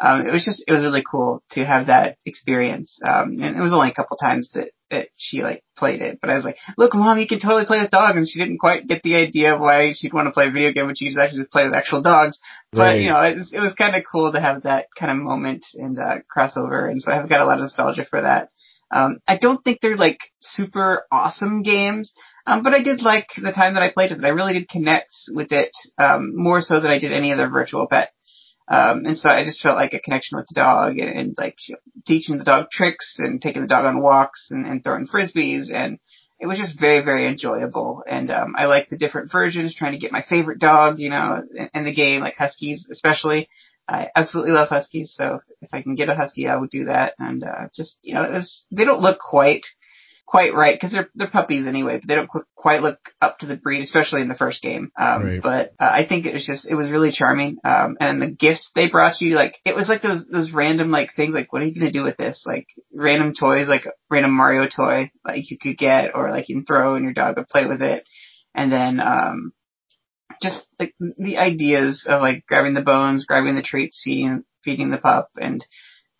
um, 0.01 0.27
it 0.27 0.33
was 0.33 0.45
just 0.45 0.65
it 0.67 0.73
was 0.73 0.83
really 0.83 1.05
cool 1.09 1.43
to 1.51 1.65
have 1.65 1.87
that 1.87 2.17
experience. 2.25 2.99
Um, 3.07 3.39
and 3.43 3.57
it 3.57 3.61
was 3.61 3.73
only 3.73 3.91
a 3.91 3.95
couple 3.95 4.17
times 4.17 4.51
that 4.55 4.71
that 4.91 5.09
she 5.17 5.43
like 5.43 5.63
played 5.77 6.01
it, 6.01 6.19
but 6.21 6.31
I 6.31 6.35
was 6.35 6.45
like, 6.45 6.57
look, 6.77 6.95
mom, 6.95 7.19
you 7.19 7.27
can 7.27 7.39
totally 7.39 7.65
play 7.67 7.81
with 7.81 7.91
dogs. 7.91 8.17
And 8.17 8.29
she 8.29 8.41
didn't 8.41 8.59
quite 8.59 8.89
get 8.89 9.03
the 9.03 9.17
idea 9.17 9.55
of 9.55 9.61
why 9.61 9.93
she'd 9.93 10.13
want 10.13 10.27
to 10.27 10.33
play 10.33 10.49
a 10.49 10.51
video 10.51 10.73
game 10.73 10.87
when 10.87 10.97
she 10.97 11.13
could 11.13 11.23
actually 11.23 11.41
just 11.41 11.53
play 11.53 11.65
with 11.65 11.77
actual 11.77 12.03
dogs. 12.03 12.41
But 12.73 12.81
Right. 12.81 13.01
you 13.01 13.11
know, 13.11 13.21
it 13.21 13.37
was, 13.37 13.53
it 13.53 13.61
was 13.61 13.73
kind 13.75 13.95
of 13.95 14.03
cool 14.11 14.33
to 14.33 14.41
have 14.41 14.63
that 14.63 14.87
kind 14.99 15.13
of 15.13 15.19
moment 15.19 15.65
and 15.75 15.99
uh, 15.99 16.17
crossover, 16.35 16.91
and 16.91 17.01
so 17.01 17.13
I've 17.13 17.29
got 17.29 17.41
a 17.41 17.45
lot 17.45 17.59
of 17.59 17.63
nostalgia 17.63 18.05
for 18.05 18.23
that. 18.23 18.49
Um, 18.93 19.21
I 19.29 19.37
don't 19.37 19.63
think 19.63 19.79
they're 19.81 19.97
like 19.97 20.19
super 20.41 21.05
awesome 21.13 21.63
games, 21.63 22.13
um, 22.47 22.65
but 22.65 22.75
I 22.75 22.83
did 22.83 23.03
like 23.03 23.29
the 23.41 23.53
time 23.53 23.75
that 23.75 23.85
I 23.85 23.93
played 23.93 24.11
with 24.11 24.19
it. 24.19 24.27
I 24.27 24.31
really 24.31 24.55
did 24.55 24.69
connect 24.69 25.15
with 25.33 25.53
it 25.53 25.71
um, 25.99 26.33
more 26.35 26.61
so 26.61 26.81
than 26.81 26.91
I 26.91 26.99
did 26.99 27.13
any 27.13 27.33
other 27.33 27.49
virtual 27.49 27.87
pet. 27.87 28.11
Um, 28.71 29.03
and 29.05 29.19
so 29.19 29.29
I 29.29 29.45
just 29.45 29.61
felt 29.61 29.77
like 29.77 29.93
a 29.95 29.99
connection 29.99 30.39
with 30.39 30.47
the 30.47 30.55
dog 30.55 30.99
and, 30.99 31.11
and 31.11 31.35
like 31.37 31.57
teaching 32.07 32.39
the 32.39 32.45
dog 32.45 32.71
tricks 32.71 33.17
and 33.19 33.43
taking 33.43 33.63
the 33.63 33.69
dog 33.69 33.85
on 33.85 34.01
walks 34.01 34.49
and, 34.51 34.65
and 34.65 34.85
throwing 34.85 35.09
frisbees 35.09 35.75
and 35.75 35.99
it 36.39 36.47
was 36.47 36.57
just 36.57 36.81
very, 36.81 37.05
very 37.05 37.29
enjoyable. 37.29 38.03
And, 38.09 38.31
um, 38.31 38.55
I 38.57 38.65
like 38.65 38.89
the 38.89 38.97
different 38.97 39.31
versions, 39.31 39.75
trying 39.75 39.93
to 39.93 39.99
get 39.99 40.11
my 40.11 40.23
favorite 40.23 40.59
dog, 40.59 40.99
you 40.99 41.11
know, 41.11 41.43
in, 41.55 41.69
in 41.75 41.85
the 41.85 41.93
game, 41.93 42.23
like 42.23 42.37
Huskies 42.37 42.89
especially. 42.91 43.49
I 43.87 44.07
absolutely 44.17 44.53
love 44.53 44.69
Huskies, 44.69 45.13
so 45.15 45.41
if 45.61 45.71
I 45.73 45.83
can 45.83 45.97
get 45.97 46.09
a 46.09 46.15
Husky, 46.15 46.49
I 46.49 46.57
would 46.57 46.71
do 46.71 46.85
that. 46.85 47.15
And, 47.19 47.45
uh, 47.45 47.69
just, 47.75 47.99
you 48.03 48.15
know, 48.15 48.23
it's, 48.23 48.65
they 48.71 48.85
don't 48.85 49.03
look 49.03 49.19
quite 49.19 49.67
quite 50.31 50.55
right 50.55 50.77
because 50.77 50.93
they're 50.93 51.11
they're 51.17 51.29
puppies 51.29 51.67
anyway, 51.67 51.99
but 51.99 52.07
they 52.07 52.15
don't 52.15 52.31
qu- 52.31 52.45
quite 52.55 52.83
look 52.83 52.99
up 53.21 53.39
to 53.41 53.47
the 53.47 53.57
breed, 53.57 53.83
especially 53.83 54.23
in 54.23 54.29
the 54.29 54.37
first 54.37 54.63
game. 54.63 54.93
Um, 54.97 55.25
Right. 55.25 55.43
But 55.43 55.73
uh, 55.81 55.91
I 55.91 56.07
think 56.07 56.25
it 56.25 56.33
was 56.33 56.47
just 56.47 56.69
it 56.69 56.77
was 56.77 56.89
really 56.89 57.11
charming. 57.11 57.59
Um, 57.65 57.97
and 57.99 58.23
the 58.23 58.31
gifts 58.31 58.71
they 58.77 58.89
brought 58.89 59.21
you, 59.21 59.35
like 59.35 59.57
it 59.65 59.75
was 59.75 59.89
like 59.89 60.03
those 60.03 60.25
those 60.29 60.53
random 60.53 60.93
like 60.93 61.15
things, 61.17 61.35
like 61.35 61.53
what 61.53 61.63
are 61.63 61.67
you 61.67 61.75
gonna 61.75 61.91
do 61.91 62.05
with 62.05 62.17
this? 62.17 62.45
Like 62.47 62.69
random 62.95 63.35
toys, 63.35 63.67
like 63.67 63.89
random 64.09 64.33
Mario 64.33 64.69
toy, 64.69 65.11
like 65.25 65.51
you 65.51 65.59
could 65.59 65.77
get, 65.77 66.15
or 66.15 66.31
like 66.31 66.49
you 66.49 66.55
can 66.55 66.65
throw 66.65 66.95
and 66.95 67.03
your 67.03 67.13
dog 67.13 67.37
would 67.37 67.49
play 67.49 67.67
with 67.67 67.83
it. 67.83 68.05
And 68.55 68.71
then 68.71 69.01
um, 69.01 69.53
just 70.41 70.65
like 70.79 70.95
the 71.19 71.39
ideas 71.39 72.07
of 72.09 72.23
like 72.23 72.47
grabbing 72.47 72.75
the 72.75 72.83
bones, 72.83 73.27
grabbing 73.27 73.57
the 73.57 73.63
treats, 73.63 74.01
feeding 74.05 74.45
feeding 74.63 74.91
the 74.91 74.99
pup, 74.99 75.31
and 75.41 75.65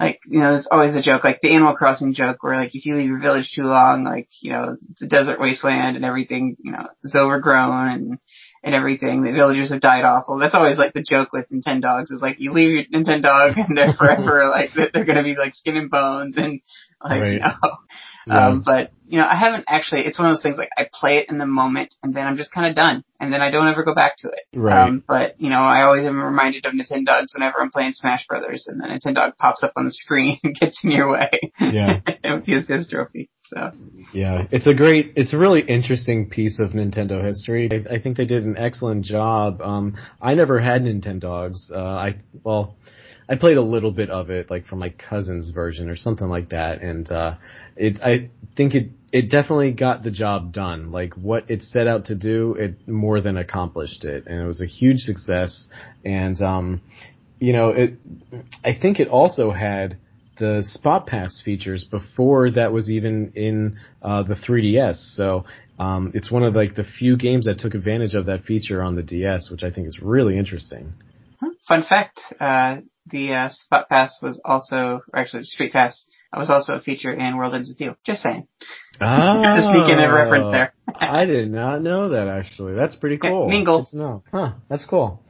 like 0.01 0.21
you 0.27 0.41
know, 0.41 0.53
there's 0.53 0.67
always 0.71 0.95
a 0.95 1.03
joke, 1.03 1.25
like 1.25 1.41
the 1.43 1.53
Animal 1.55 1.75
Crossing 1.75 2.15
joke, 2.15 2.43
where 2.43 2.57
like 2.57 2.75
if 2.75 2.87
you 2.87 2.97
leave 2.97 3.09
your 3.09 3.21
village 3.21 3.53
too 3.55 3.65
long, 3.65 4.03
like 4.05 4.29
you 4.41 4.53
know, 4.53 4.77
the 4.99 5.07
desert 5.07 5.39
wasteland 5.39 5.97
and 5.97 6.05
everything, 6.07 6.57
you 6.63 6.73
know, 6.73 6.89
is 7.05 7.15
overgrown 7.15 7.89
and 7.89 8.19
and 8.65 8.75
everything. 8.75 9.23
The 9.23 9.33
villagers 9.33 9.71
have 9.73 9.81
died 9.83 10.05
off. 10.05 10.25
Well, 10.27 10.39
that's 10.39 10.55
always 10.55 10.79
like 10.79 10.95
the 10.95 11.05
joke 11.09 11.33
with 11.33 11.47
Nintendogs 11.51 12.11
is 12.11 12.23
like 12.23 12.41
you 12.41 12.53
leave 12.53 12.71
your 12.71 12.85
Nintendog 12.85 13.57
and 13.59 13.77
they're 13.77 13.93
forever 13.99 14.49
like 14.49 14.71
they're 14.75 14.91
they're 14.93 15.05
gonna 15.05 15.23
be 15.23 15.37
like 15.37 15.55
skin 15.55 15.77
and 15.77 15.91
bones 15.91 16.37
and 16.39 16.61
like 17.05 17.21
Right. 17.21 17.33
you 17.35 17.39
know. 17.41 17.55
Yeah. 18.27 18.49
Um, 18.49 18.63
but 18.65 18.93
you 19.07 19.19
know, 19.19 19.27
I 19.27 19.35
haven't 19.35 19.65
actually. 19.69 20.03
It's 20.03 20.19
one 20.19 20.29
of 20.29 20.37
those 20.37 20.43
things 20.43 20.57
like 20.57 20.71
I 20.77 20.87
play 20.93 21.19
it 21.19 21.27
in 21.29 21.39
the 21.39 21.47
moment 21.47 21.95
and 22.03 22.15
then 22.15 22.27
I'm 22.27 22.37
just 22.37 22.55
kind 22.55 22.69
of 22.69 22.77
done, 22.77 23.03
and 23.19 23.33
then 23.33 23.41
I 23.43 23.51
don't 23.51 23.69
ever 23.69 23.83
go 23.83 23.95
back 23.95 24.17
to 24.19 24.29
it. 24.29 24.57
Right. 24.57 24.89
Um, 24.89 25.03
but 25.07 25.41
you 25.41 25.51
know, 25.51 25.59
I 25.59 25.83
always 25.83 26.05
am 26.07 26.23
reminded 26.23 26.65
of 26.67 26.75
Nintendogs 26.75 27.35
whenever 27.35 27.59
I'm 27.61 27.71
playing 27.71 27.93
Smash 27.93 28.27
Brothers, 28.27 28.67
and 28.69 28.81
the 28.81 28.87
Nintendog 28.87 29.37
pops 29.37 29.63
up 29.63 29.73
on 29.77 29.85
the 29.85 29.93
screen 29.93 30.39
and 30.45 30.55
gets 30.61 30.81
in 30.85 30.91
your 30.91 31.11
way. 31.11 31.31
Yeah. 31.61 32.01
with 32.25 32.47
his, 32.47 32.69
his 32.69 32.89
trophy. 32.89 33.31
So 33.43 33.73
Yeah, 34.13 34.47
it's 34.51 34.67
a 34.67 34.75
great, 34.75 35.15
it's 35.17 35.33
a 35.33 35.39
really 35.39 35.63
interesting 35.63 36.31
piece 36.31 36.61
of 36.61 36.71
Nintendo 36.71 37.25
history. 37.25 37.69
I, 37.73 37.95
I 37.95 37.99
think 38.01 38.17
they 38.17 38.25
did 38.25 38.45
an 38.45 38.57
excellent 38.57 39.05
job. 39.05 39.61
Um, 39.61 39.97
I 40.21 40.35
never 40.35 40.61
had 40.61 40.83
Nintendogs. 40.83 41.71
Uh, 41.73 41.79
I, 41.79 42.17
well, 42.45 42.77
I 43.31 43.37
played 43.37 43.57
a 43.57 43.63
little 43.63 43.93
bit 43.93 44.11
of 44.11 44.29
it, 44.31 44.51
like 44.51 44.67
from 44.67 44.81
my 44.81 44.91
cousin's 44.91 45.53
version 45.53 45.89
or 45.89 45.97
something 45.97 46.29
like 46.29 46.51
that, 46.51 46.83
and, 46.83 47.09
uh, 47.11 47.37
it, 47.77 48.01
I 48.03 48.31
think 48.57 48.75
it, 48.75 48.91
it 49.13 49.31
definitely 49.31 49.71
got 49.73 50.03
the 50.03 50.11
job 50.11 50.53
done. 50.53 50.91
Like 50.91 51.15
what 51.15 51.49
it 51.51 51.63
set 51.63 51.87
out 51.87 52.07
to 52.07 52.17
do, 52.17 52.55
it 52.55 52.89
more 52.89 53.21
than 53.21 53.37
accomplished 53.37 54.05
it, 54.05 54.27
and 54.27 54.41
it 54.41 54.47
was 54.47 54.61
a 54.61 54.67
huge 54.67 54.99
success. 54.99 55.69
And, 56.05 56.41
um, 56.43 56.81
you 57.39 57.53
know, 57.53 57.69
it, 57.71 57.95
I 58.65 58.73
think 58.81 58.99
it 58.99 59.09
also 59.09 59.51
had 59.53 59.97
the 60.39 60.63
spot 60.65 61.07
pass 61.07 61.43
features 61.45 61.85
before 61.85 62.51
that 62.51 62.73
was 62.73 62.91
even 62.91 63.33
in 63.37 63.79
uh, 64.03 64.23
the 64.23 64.35
3DS. 64.35 65.15
So 65.15 65.45
um, 65.79 66.13
it's 66.15 66.31
one 66.31 66.43
of 66.43 66.55
like 66.55 66.75
the 66.75 66.85
few 66.85 67.17
games 67.17 67.45
that 67.45 67.59
took 67.59 67.75
advantage 67.75 68.15
of 68.15 68.27
that 68.27 68.45
feature 68.45 68.83
on 68.83 68.97
the 68.97 69.03
DS, 69.03 69.51
which 69.51 69.63
I 69.63 69.71
think 69.71 69.87
is 69.87 69.99
really 70.03 70.39
interesting. 70.39 70.95
fun 71.69 71.83
fact, 71.83 72.21
uh, 72.41 72.79
the 73.11 73.35
uh, 73.35 73.49
Spot 73.49 73.89
Pass 73.89 74.19
was 74.23 74.41
also, 74.45 75.03
or 75.13 75.19
actually 75.19 75.45
Street 75.45 75.73
Pass 75.73 76.05
was 76.37 76.51
also 76.51 76.75
a 76.75 76.81
feature 76.81 77.13
in 77.13 77.37
World 77.37 77.55
Ends 77.55 77.69
with 77.69 77.81
You. 77.81 77.97
Just 78.05 78.23
saying. 78.23 78.47
Ah, 79.03 79.55
to 79.57 79.63
sneak 79.63 79.91
in 79.91 79.99
a 79.99 80.13
reference 80.13 80.49
there. 80.53 80.75
I 80.95 81.25
did 81.25 81.51
not 81.51 81.81
know 81.81 82.11
that 82.11 82.29
actually. 82.29 82.75
That's 82.75 82.95
pretty 82.95 83.17
cool. 83.17 83.49
mingle. 83.49 83.87
To. 83.87 84.23
Huh? 84.31 84.53
That's 84.69 84.85
cool. 84.85 85.23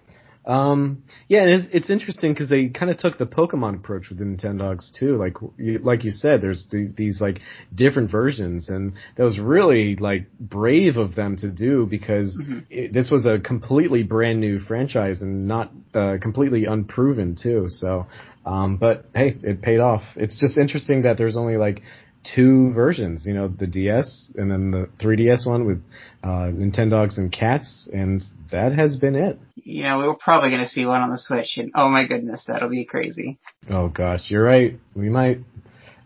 Um, 0.51 1.05
yeah, 1.29 1.43
and 1.45 1.63
it's, 1.63 1.69
it's 1.73 1.91
interesting 1.91 2.33
because 2.33 2.49
they 2.49 2.69
kind 2.71 2.91
of 2.91 2.97
took 2.99 3.19
the 3.19 3.25
Pokemon 3.27 3.77
approach 3.77 4.09
with 4.09 4.19
the 4.19 4.25
Nintendogs 4.25 4.91
too. 4.99 5.17
Like, 5.17 5.35
you, 5.57 5.79
like 5.79 6.03
you 6.03 6.11
said, 6.11 6.41
there's 6.43 6.67
the, 6.73 6.93
these 6.97 7.21
like 7.21 7.39
different 7.73 8.11
versions, 8.11 8.69
and 8.69 8.95
that 9.17 9.23
was 9.23 9.39
really 9.39 9.95
like 9.95 10.27
brave 10.41 10.97
of 10.97 11.15
them 11.15 11.37
to 11.37 11.51
do 11.53 11.87
because 11.87 12.37
Mhm. 12.43 12.65
it, 12.69 12.93
this 12.93 13.11
was 13.13 13.27
a 13.27 13.39
completely 13.39 14.03
brand 14.03 14.41
new 14.41 14.59
franchise 14.59 15.23
and 15.23 15.47
not 15.47 15.71
uh, 15.95 16.17
completely 16.21 16.65
unproven 16.65 17.37
too. 17.41 17.67
So, 17.69 18.07
um, 18.45 18.77
but 18.77 19.05
hey, 19.15 19.37
it 19.43 19.63
paid 19.63 19.79
off. 19.79 20.03
It's 20.17 20.41
just 20.41 20.59
interesting 20.59 21.03
that 21.03 21.17
there's 21.17 21.37
only 21.37 21.59
like 21.59 21.83
two 22.23 22.73
versions, 22.73 23.25
you 23.25 23.35
know, 23.35 23.49
the 23.49 23.67
DS 23.67 24.33
and 24.37 24.51
then 24.51 24.71
the 24.71 24.89
3DS 25.03 25.47
one 25.47 25.67
with 25.67 25.83
uh, 26.23 26.51
Nintendogs 26.53 27.19
and 27.19 27.33
cats, 27.33 27.89
and 27.93 28.23
that 28.51 28.73
has 28.73 28.97
been 28.97 29.15
it. 29.15 29.39
You 29.57 29.85
know, 29.85 29.99
we 29.99 30.07
were 30.07 30.17
probably 30.17 30.51
going 30.51 30.63
to 30.63 30.69
see 30.69 30.87
one 30.87 31.01
on 31.01 31.11
the 31.11 31.19
Switch, 31.19 31.57
and 31.57 31.73
oh 31.75 31.89
my 31.89 32.07
goodness, 32.07 32.45
that'll 32.47 32.69
be 32.69 32.85
crazy. 32.85 33.39
Oh 33.69 33.89
gosh, 33.89 34.31
you're 34.31 34.45
right. 34.45 34.79
We 34.95 35.09
might. 35.09 35.41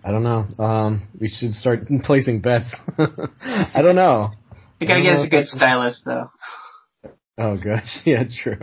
I 0.04 0.10
don't 0.10 0.22
know. 0.22 0.46
Um, 0.62 1.08
we 1.18 1.28
should 1.28 1.52
start 1.52 1.88
placing 2.04 2.40
bets. 2.40 2.74
I 2.98 3.80
don't 3.82 3.96
know. 3.96 4.30
Gotta 4.80 4.92
I 4.92 4.94
don't 4.96 5.02
get 5.02 5.14
us 5.14 5.26
a 5.26 5.30
good 5.30 5.46
stylist, 5.46 6.04
though. 6.04 6.30
Oh 7.38 7.56
gosh, 7.56 8.02
yeah, 8.04 8.24
true. 8.42 8.58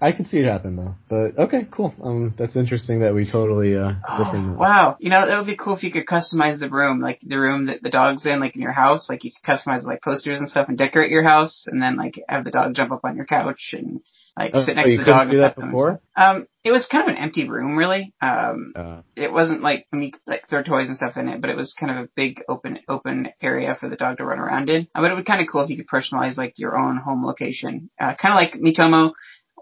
I 0.00 0.12
can 0.12 0.24
see 0.24 0.38
it 0.38 0.44
happen 0.46 0.76
though. 0.76 0.94
But 1.08 1.42
okay, 1.44 1.66
cool. 1.70 1.94
Um, 2.02 2.34
that's 2.36 2.56
interesting 2.56 3.00
that 3.00 3.14
we 3.14 3.30
totally 3.30 3.76
uh. 3.76 3.92
Oh, 4.08 4.56
wow. 4.58 4.96
You 4.98 5.10
know, 5.10 5.26
it 5.26 5.36
would 5.36 5.46
be 5.46 5.56
cool 5.56 5.76
if 5.76 5.82
you 5.82 5.92
could 5.92 6.06
customize 6.06 6.58
the 6.58 6.70
room, 6.70 7.00
like 7.00 7.20
the 7.22 7.38
room 7.38 7.66
that 7.66 7.82
the 7.82 7.90
dog's 7.90 8.24
in, 8.26 8.40
like 8.40 8.54
in 8.56 8.62
your 8.62 8.72
house. 8.72 9.08
Like 9.08 9.24
you 9.24 9.30
could 9.32 9.48
customize 9.48 9.84
like 9.84 10.02
posters 10.02 10.38
and 10.40 10.48
stuff 10.48 10.68
and 10.68 10.78
decorate 10.78 11.10
your 11.10 11.22
house, 11.24 11.64
and 11.66 11.82
then 11.82 11.96
like 11.96 12.14
have 12.28 12.44
the 12.44 12.50
dog 12.50 12.74
jump 12.74 12.92
up 12.92 13.00
on 13.04 13.16
your 13.16 13.26
couch 13.26 13.74
and 13.76 14.00
like 14.36 14.52
Oh, 14.54 14.64
sit 14.64 14.76
next 14.76 14.90
you 14.90 14.98
to 14.98 15.04
the 15.04 15.10
dog. 15.10 15.26
do 15.28 15.34
and 15.34 15.42
that 15.42 15.48
pet 15.48 15.56
them 15.56 15.64
and 15.64 15.72
before? 15.72 16.00
Um, 16.16 16.46
it 16.62 16.70
was 16.70 16.86
kind 16.86 17.02
of 17.08 17.14
an 17.16 17.22
empty 17.22 17.48
room, 17.48 17.76
really. 17.76 18.14
Um, 18.22 18.72
Uh, 18.76 19.02
it 19.16 19.32
wasn't 19.32 19.62
like 19.62 19.86
I 19.92 19.96
mean, 19.96 20.12
like 20.26 20.48
throw 20.48 20.62
toys 20.62 20.88
and 20.88 20.96
stuff 20.96 21.16
in 21.16 21.28
it, 21.28 21.40
but 21.40 21.50
it 21.50 21.56
was 21.56 21.74
kind 21.78 21.90
of 21.98 22.04
a 22.04 22.08
big 22.14 22.42
open 22.48 22.78
open 22.88 23.28
area 23.42 23.74
for 23.78 23.88
the 23.88 23.96
dog 23.96 24.18
to 24.18 24.24
run 24.24 24.38
around 24.38 24.70
in. 24.70 24.86
Uh, 24.94 25.00
but 25.02 25.10
it 25.10 25.14
would 25.14 25.24
be 25.24 25.30
kind 25.30 25.42
of 25.42 25.48
cool 25.50 25.62
if 25.62 25.70
you 25.70 25.76
could 25.76 25.88
personalize 25.88 26.36
like 26.36 26.54
your 26.58 26.78
own 26.78 26.96
home 26.98 27.24
location, 27.24 27.90
uh, 28.00 28.14
kind 28.14 28.32
of 28.32 28.36
like 28.36 28.54
Miitomo, 28.54 29.12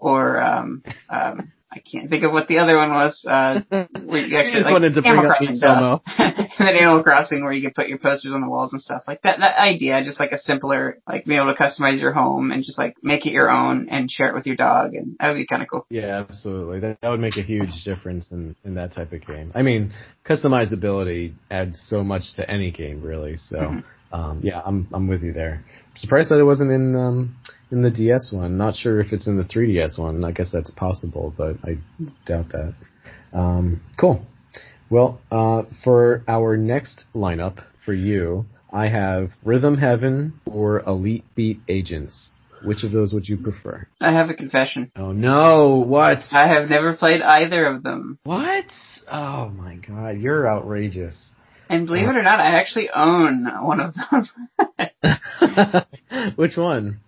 or 0.01 0.41
um, 0.41 0.83
um, 1.09 1.51
I 1.71 1.79
can't 1.79 2.09
think 2.09 2.23
of 2.23 2.31
what 2.31 2.47
the 2.47 2.57
other 2.57 2.75
one 2.77 2.89
was. 2.89 3.23
Uh, 3.29 3.61
where 3.69 4.21
you 4.25 4.39
actually 4.39 4.53
just 4.53 4.65
like, 4.65 4.73
wanted 4.73 4.95
to 4.95 5.05
Animal 5.05 5.25
up 5.29 5.37
Crossing, 5.37 5.59
and 6.17 6.67
then 6.67 6.75
Animal 6.75 7.03
Crossing 7.03 7.43
where 7.43 7.53
you 7.53 7.61
could 7.61 7.75
put 7.75 7.87
your 7.87 7.99
posters 7.99 8.33
on 8.33 8.41
the 8.41 8.49
walls 8.49 8.73
and 8.73 8.81
stuff 8.81 9.03
like 9.07 9.21
that. 9.21 9.39
That 9.39 9.59
idea, 9.59 10.03
just 10.03 10.19
like 10.19 10.31
a 10.31 10.39
simpler, 10.39 10.97
like 11.07 11.25
being 11.25 11.39
able 11.39 11.53
to 11.53 11.59
customize 11.61 12.01
your 12.01 12.11
home 12.11 12.51
and 12.51 12.63
just 12.63 12.79
like 12.79 12.95
make 13.03 13.27
it 13.27 13.33
your 13.33 13.51
own 13.51 13.87
and 13.89 14.09
share 14.09 14.29
it 14.29 14.33
with 14.33 14.47
your 14.47 14.55
dog, 14.55 14.95
and 14.95 15.15
that 15.19 15.29
would 15.29 15.37
be 15.37 15.45
kind 15.45 15.61
of 15.61 15.69
cool. 15.69 15.85
Yeah, 15.91 16.25
absolutely. 16.27 16.79
That 16.79 17.01
that 17.01 17.09
would 17.09 17.19
make 17.19 17.37
a 17.37 17.43
huge 17.43 17.83
difference 17.85 18.31
in 18.31 18.55
in 18.65 18.73
that 18.75 18.93
type 18.93 19.13
of 19.13 19.21
game. 19.25 19.51
I 19.53 19.61
mean, 19.61 19.93
customizability 20.25 21.33
adds 21.51 21.79
so 21.87 22.03
much 22.03 22.33
to 22.37 22.49
any 22.49 22.71
game, 22.71 23.01
really. 23.03 23.37
So, 23.37 23.57
Mhm. 23.57 23.83
um, 24.11 24.39
yeah, 24.41 24.61
I'm 24.65 24.87
I'm 24.91 25.07
with 25.07 25.21
you 25.21 25.33
there. 25.33 25.63
surprised 25.95 26.29
that 26.31 26.39
it 26.39 26.45
wasn't 26.45 26.71
in 26.71 26.95
um 26.95 27.35
in 27.71 27.81
the 27.81 27.91
DS 27.91 28.31
one. 28.33 28.57
Not 28.57 28.75
sure 28.75 28.99
if 28.99 29.13
it's 29.13 29.27
in 29.27 29.37
the 29.37 29.43
3DS 29.43 29.99
one. 29.99 30.23
I 30.23 30.31
guess 30.31 30.51
that's 30.51 30.71
possible, 30.71 31.33
but 31.37 31.57
I 31.63 31.77
doubt 32.25 32.49
that. 32.49 32.73
Um, 33.33 33.81
cool. 33.99 34.25
Well, 34.89 35.19
uh, 35.31 35.63
for 35.83 36.23
our 36.27 36.57
next 36.57 37.05
lineup 37.15 37.63
for 37.85 37.93
you, 37.93 38.45
I 38.71 38.87
have 38.87 39.29
Rhythm 39.43 39.77
Heaven 39.77 40.33
or 40.45 40.79
Elite 40.81 41.25
Beat 41.35 41.59
Agents. 41.67 42.35
Which 42.63 42.83
of 42.83 42.91
those 42.91 43.13
would 43.13 43.29
you 43.29 43.37
prefer? 43.37 43.87
I 44.01 44.11
have 44.11 44.29
a 44.29 44.33
confession. 44.33 44.91
Oh 44.97 45.13
no! 45.13 45.85
What? 45.87 46.19
I 46.33 46.47
have 46.47 46.69
never 46.69 46.93
played 46.93 47.21
either 47.21 47.65
of 47.67 47.83
them. 47.83 48.19
What? 48.23 48.65
Oh 49.09 49.49
my 49.49 49.75
god, 49.75 50.17
you're 50.17 50.45
outrageous. 50.45 51.31
And 51.69 51.87
believe 51.87 52.09
it 52.09 52.17
or 52.17 52.23
not, 52.23 52.41
I 52.41 52.59
actually 52.59 52.89
own 52.89 53.45
one 53.61 53.79
of 53.79 53.93
them. 53.93 54.27
Which 56.35 56.57
one? 56.57 56.99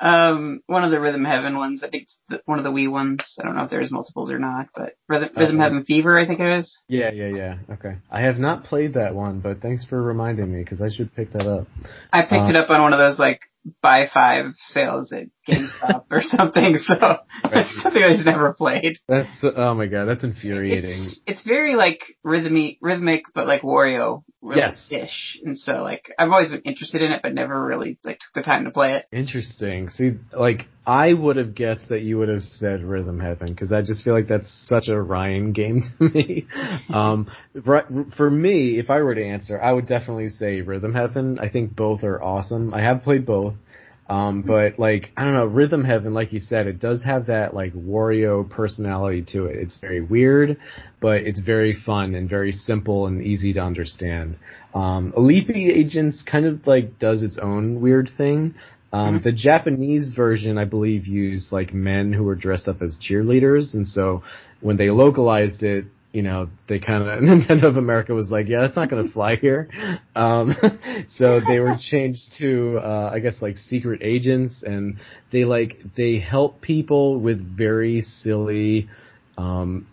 Um, 0.00 0.60
one 0.66 0.84
of 0.84 0.90
the 0.90 1.00
Rhythm 1.00 1.24
Heaven 1.24 1.56
ones. 1.56 1.82
I 1.82 1.88
think 1.90 2.08
the, 2.28 2.40
one 2.44 2.58
of 2.58 2.64
the 2.64 2.70
Wii 2.70 2.90
ones. 2.90 3.36
I 3.40 3.44
don't 3.44 3.56
know 3.56 3.64
if 3.64 3.70
there's 3.70 3.90
multiples 3.90 4.30
or 4.30 4.38
not, 4.38 4.68
but 4.74 4.96
Rhythm, 5.08 5.30
Rhythm 5.36 5.56
Okay. 5.56 5.62
Heaven 5.62 5.84
Fever, 5.84 6.18
I 6.18 6.26
think 6.26 6.40
it 6.40 6.58
is. 6.58 6.78
Yeah, 6.88 7.10
yeah, 7.10 7.28
yeah. 7.28 7.54
Okay. 7.72 7.96
I 8.10 8.20
have 8.22 8.38
not 8.38 8.64
played 8.64 8.94
that 8.94 9.14
one, 9.14 9.40
but 9.40 9.60
thanks 9.60 9.84
for 9.84 10.00
reminding 10.02 10.52
me 10.52 10.60
because 10.60 10.80
I 10.82 10.88
should 10.88 11.14
pick 11.14 11.32
that 11.32 11.46
up. 11.46 11.66
I 12.12 12.22
picked 12.22 12.44
Uh, 12.44 12.50
it 12.50 12.56
up 12.56 12.70
on 12.70 12.80
one 12.82 12.92
of 12.92 12.98
those 12.98 13.18
like 13.18 13.40
buy 13.82 14.06
five 14.12 14.52
sales 14.56 15.12
at 15.12 15.26
GameStop 15.48 16.04
or 16.10 16.22
something. 16.22 16.78
So 16.78 16.94
right. 16.94 17.20
that's 17.42 17.82
something 17.82 18.02
I 18.02 18.10
just 18.10 18.26
never 18.26 18.52
played. 18.52 18.98
That's 19.08 19.30
oh 19.42 19.74
my 19.74 19.86
god, 19.86 20.06
that's 20.06 20.24
infuriating. 20.24 21.04
It's, 21.04 21.20
it's 21.26 21.42
very 21.42 21.74
like 21.74 22.00
rhythmic, 22.22 22.78
rhythmic, 22.80 23.24
but 23.34 23.46
like 23.46 23.62
Wario 23.62 24.22
yes. 24.42 24.88
ish. 24.90 25.38
And 25.44 25.58
so 25.58 25.82
like 25.82 26.12
I've 26.18 26.30
always 26.30 26.50
been 26.50 26.62
interested 26.62 27.02
in 27.02 27.12
it, 27.12 27.20
but 27.22 27.34
never 27.34 27.64
really 27.64 27.98
like 28.04 28.18
took 28.18 28.34
the 28.34 28.42
time 28.42 28.64
to 28.64 28.70
play 28.70 28.96
it. 28.96 29.06
Interesting. 29.12 29.90
See, 29.90 30.12
like 30.32 30.66
I 30.88 31.12
would 31.12 31.36
have 31.36 31.54
guessed 31.54 31.90
that 31.90 32.00
you 32.00 32.16
would 32.16 32.30
have 32.30 32.42
said 32.42 32.82
Rhythm 32.82 33.20
Heaven 33.20 33.48
because 33.48 33.74
I 33.74 33.82
just 33.82 34.02
feel 34.02 34.14
like 34.14 34.26
that's 34.26 34.50
such 34.66 34.88
a 34.88 34.98
Ryan 34.98 35.52
game 35.52 35.82
to 35.98 36.08
me. 36.08 36.46
um, 36.88 37.30
for 38.16 38.30
me, 38.30 38.78
if 38.78 38.88
I 38.88 39.02
were 39.02 39.14
to 39.14 39.22
answer, 39.22 39.60
I 39.60 39.70
would 39.70 39.86
definitely 39.86 40.30
say 40.30 40.62
Rhythm 40.62 40.94
Heaven. 40.94 41.40
I 41.40 41.50
think 41.50 41.76
both 41.76 42.04
are 42.04 42.22
awesome. 42.22 42.72
I 42.72 42.80
have 42.80 43.02
played 43.02 43.26
both. 43.26 43.52
Um, 44.08 44.40
but 44.40 44.78
like, 44.78 45.10
I 45.18 45.24
don't 45.24 45.34
know, 45.34 45.44
Rhythm 45.44 45.84
Heaven, 45.84 46.14
like 46.14 46.32
you 46.32 46.40
said, 46.40 46.66
it 46.66 46.80
does 46.80 47.02
have 47.04 47.26
that 47.26 47.52
like 47.52 47.74
Wario 47.74 48.48
personality 48.48 49.22
to 49.32 49.44
it. 49.44 49.56
It's 49.56 49.76
very 49.76 50.00
weird, 50.00 50.56
but 51.00 51.16
it's 51.20 51.40
very 51.40 51.74
fun 51.74 52.14
and 52.14 52.30
very 52.30 52.52
simple 52.52 53.06
and 53.06 53.22
easy 53.22 53.52
to 53.52 53.60
understand. 53.60 54.38
Um, 54.72 55.12
Beat 55.14 55.50
Agents 55.50 56.22
kind 56.22 56.46
of 56.46 56.66
like 56.66 56.98
does 56.98 57.22
its 57.22 57.36
own 57.36 57.82
weird 57.82 58.08
thing. 58.16 58.54
Um, 58.92 59.16
mm-hmm. 59.16 59.24
the 59.24 59.32
Japanese 59.32 60.12
version, 60.14 60.56
I 60.56 60.64
believe, 60.64 61.06
used 61.06 61.52
like 61.52 61.74
men 61.74 62.12
who 62.12 62.24
were 62.24 62.34
dressed 62.34 62.68
up 62.68 62.80
as 62.80 62.96
cheerleaders, 62.96 63.74
and 63.74 63.86
so 63.86 64.22
when 64.60 64.76
they 64.76 64.90
localized 64.90 65.62
it, 65.62 65.84
you 66.12 66.22
know, 66.22 66.48
they 66.68 66.78
kind 66.78 67.02
of 67.02 67.20
Nintendo 67.22 67.64
of 67.64 67.76
America 67.76 68.14
was 68.14 68.30
like, 68.30 68.48
yeah, 68.48 68.60
that's 68.60 68.76
not 68.76 68.88
going 68.88 69.06
to 69.06 69.12
fly 69.12 69.36
here. 69.40 69.68
Um, 70.14 70.54
so 71.18 71.40
they 71.46 71.60
were 71.60 71.76
changed 71.78 72.32
to, 72.38 72.78
uh, 72.78 73.10
I 73.12 73.18
guess 73.18 73.42
like 73.42 73.56
secret 73.56 74.00
agents, 74.02 74.62
and 74.62 74.98
they 75.30 75.44
like 75.44 75.80
they 75.96 76.18
help 76.18 76.60
people 76.60 77.20
with 77.20 77.40
very 77.40 78.00
silly, 78.00 78.88
um, 79.36 79.86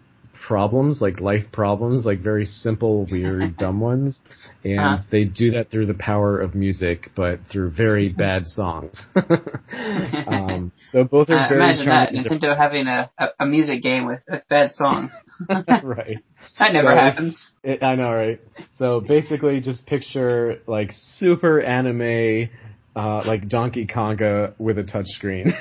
problems, 0.46 1.02
like 1.02 1.20
life 1.20 1.46
problems, 1.52 2.06
like 2.06 2.20
very 2.20 2.46
simple, 2.46 3.08
weird, 3.10 3.58
dumb 3.58 3.80
ones. 3.80 4.20
And 4.64 4.80
uh 4.80 4.98
they 5.10 5.25
do 5.25 5.52
that 5.52 5.72
through 5.72 5.88
the 5.88 5.96
power 5.96 6.40
of 6.40 6.54
music, 6.54 7.12
but 7.16 7.40
through 7.52 7.72
very 7.72 8.14
bad 8.18 8.46
songs. 8.46 9.06
um, 10.28 10.72
so 10.92 11.04
both 11.04 11.30
are 11.30 11.46
uh, 11.46 11.50
very 11.50 11.62
Imagine 11.62 11.86
that, 11.88 12.14
Nintendo 12.14 12.56
having 12.56 12.88
a, 12.88 13.12
a, 13.18 13.28
a, 13.40 13.46
music 13.46 13.82
game 13.82 14.06
with, 14.06 14.24
with 14.30 14.48
bad 14.48 14.72
songs. 14.74 15.12
right. 15.50 16.24
That 16.60 16.74
never 16.74 16.92
so 16.92 16.96
happens. 16.96 17.52
It, 17.64 17.82
I 17.82 17.96
know, 17.96 18.14
right? 18.14 18.40
So 18.75 19.02
basically 19.02 19.62
just 19.62 19.88
picture 19.88 20.62
like 20.68 20.92
super 20.92 21.60
anime, 21.60 22.50
uh, 22.96 23.24
like 23.25 23.50
Donkey 23.50 23.88
Konga 23.88 24.54
with 24.60 24.78
a 24.78 24.84
touchscreen. 24.84 25.52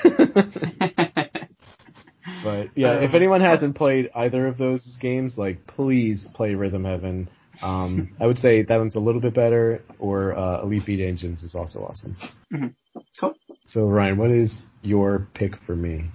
But 2.45 2.67
yeah, 2.75 2.99
if 2.99 3.15
anyone 3.15 3.41
hasn't 3.41 3.75
played 3.75 4.11
either 4.15 4.45
of 4.45 4.59
those 4.59 4.85
games, 5.01 5.35
like 5.35 5.65
please 5.65 6.29
play 6.35 6.53
Rhythm 6.53 6.85
Heaven. 6.85 7.27
Um, 7.63 8.15
I 8.21 8.27
would 8.27 8.37
say 8.37 8.61
that 8.61 8.77
one's 8.77 8.93
a 8.93 8.99
little 8.99 9.19
bit 9.19 9.33
better, 9.33 9.81
or 9.97 10.37
uh, 10.37 10.61
Elite 10.61 10.85
Beat 10.85 10.99
Agents 11.01 11.41
is 11.41 11.55
also 11.55 11.79
awesome. 11.79 12.15
Mm-hmm. 12.53 12.99
Cool. 13.19 13.33
So 13.65 13.81
Ryan, 13.85 14.17
what 14.17 14.29
is 14.29 14.67
your 14.83 15.27
pick 15.33 15.53
for 15.65 15.75
me? 15.75 16.11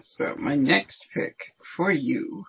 So 0.00 0.36
my 0.38 0.54
next 0.54 1.04
pick 1.12 1.34
for 1.76 1.90
you 1.90 2.44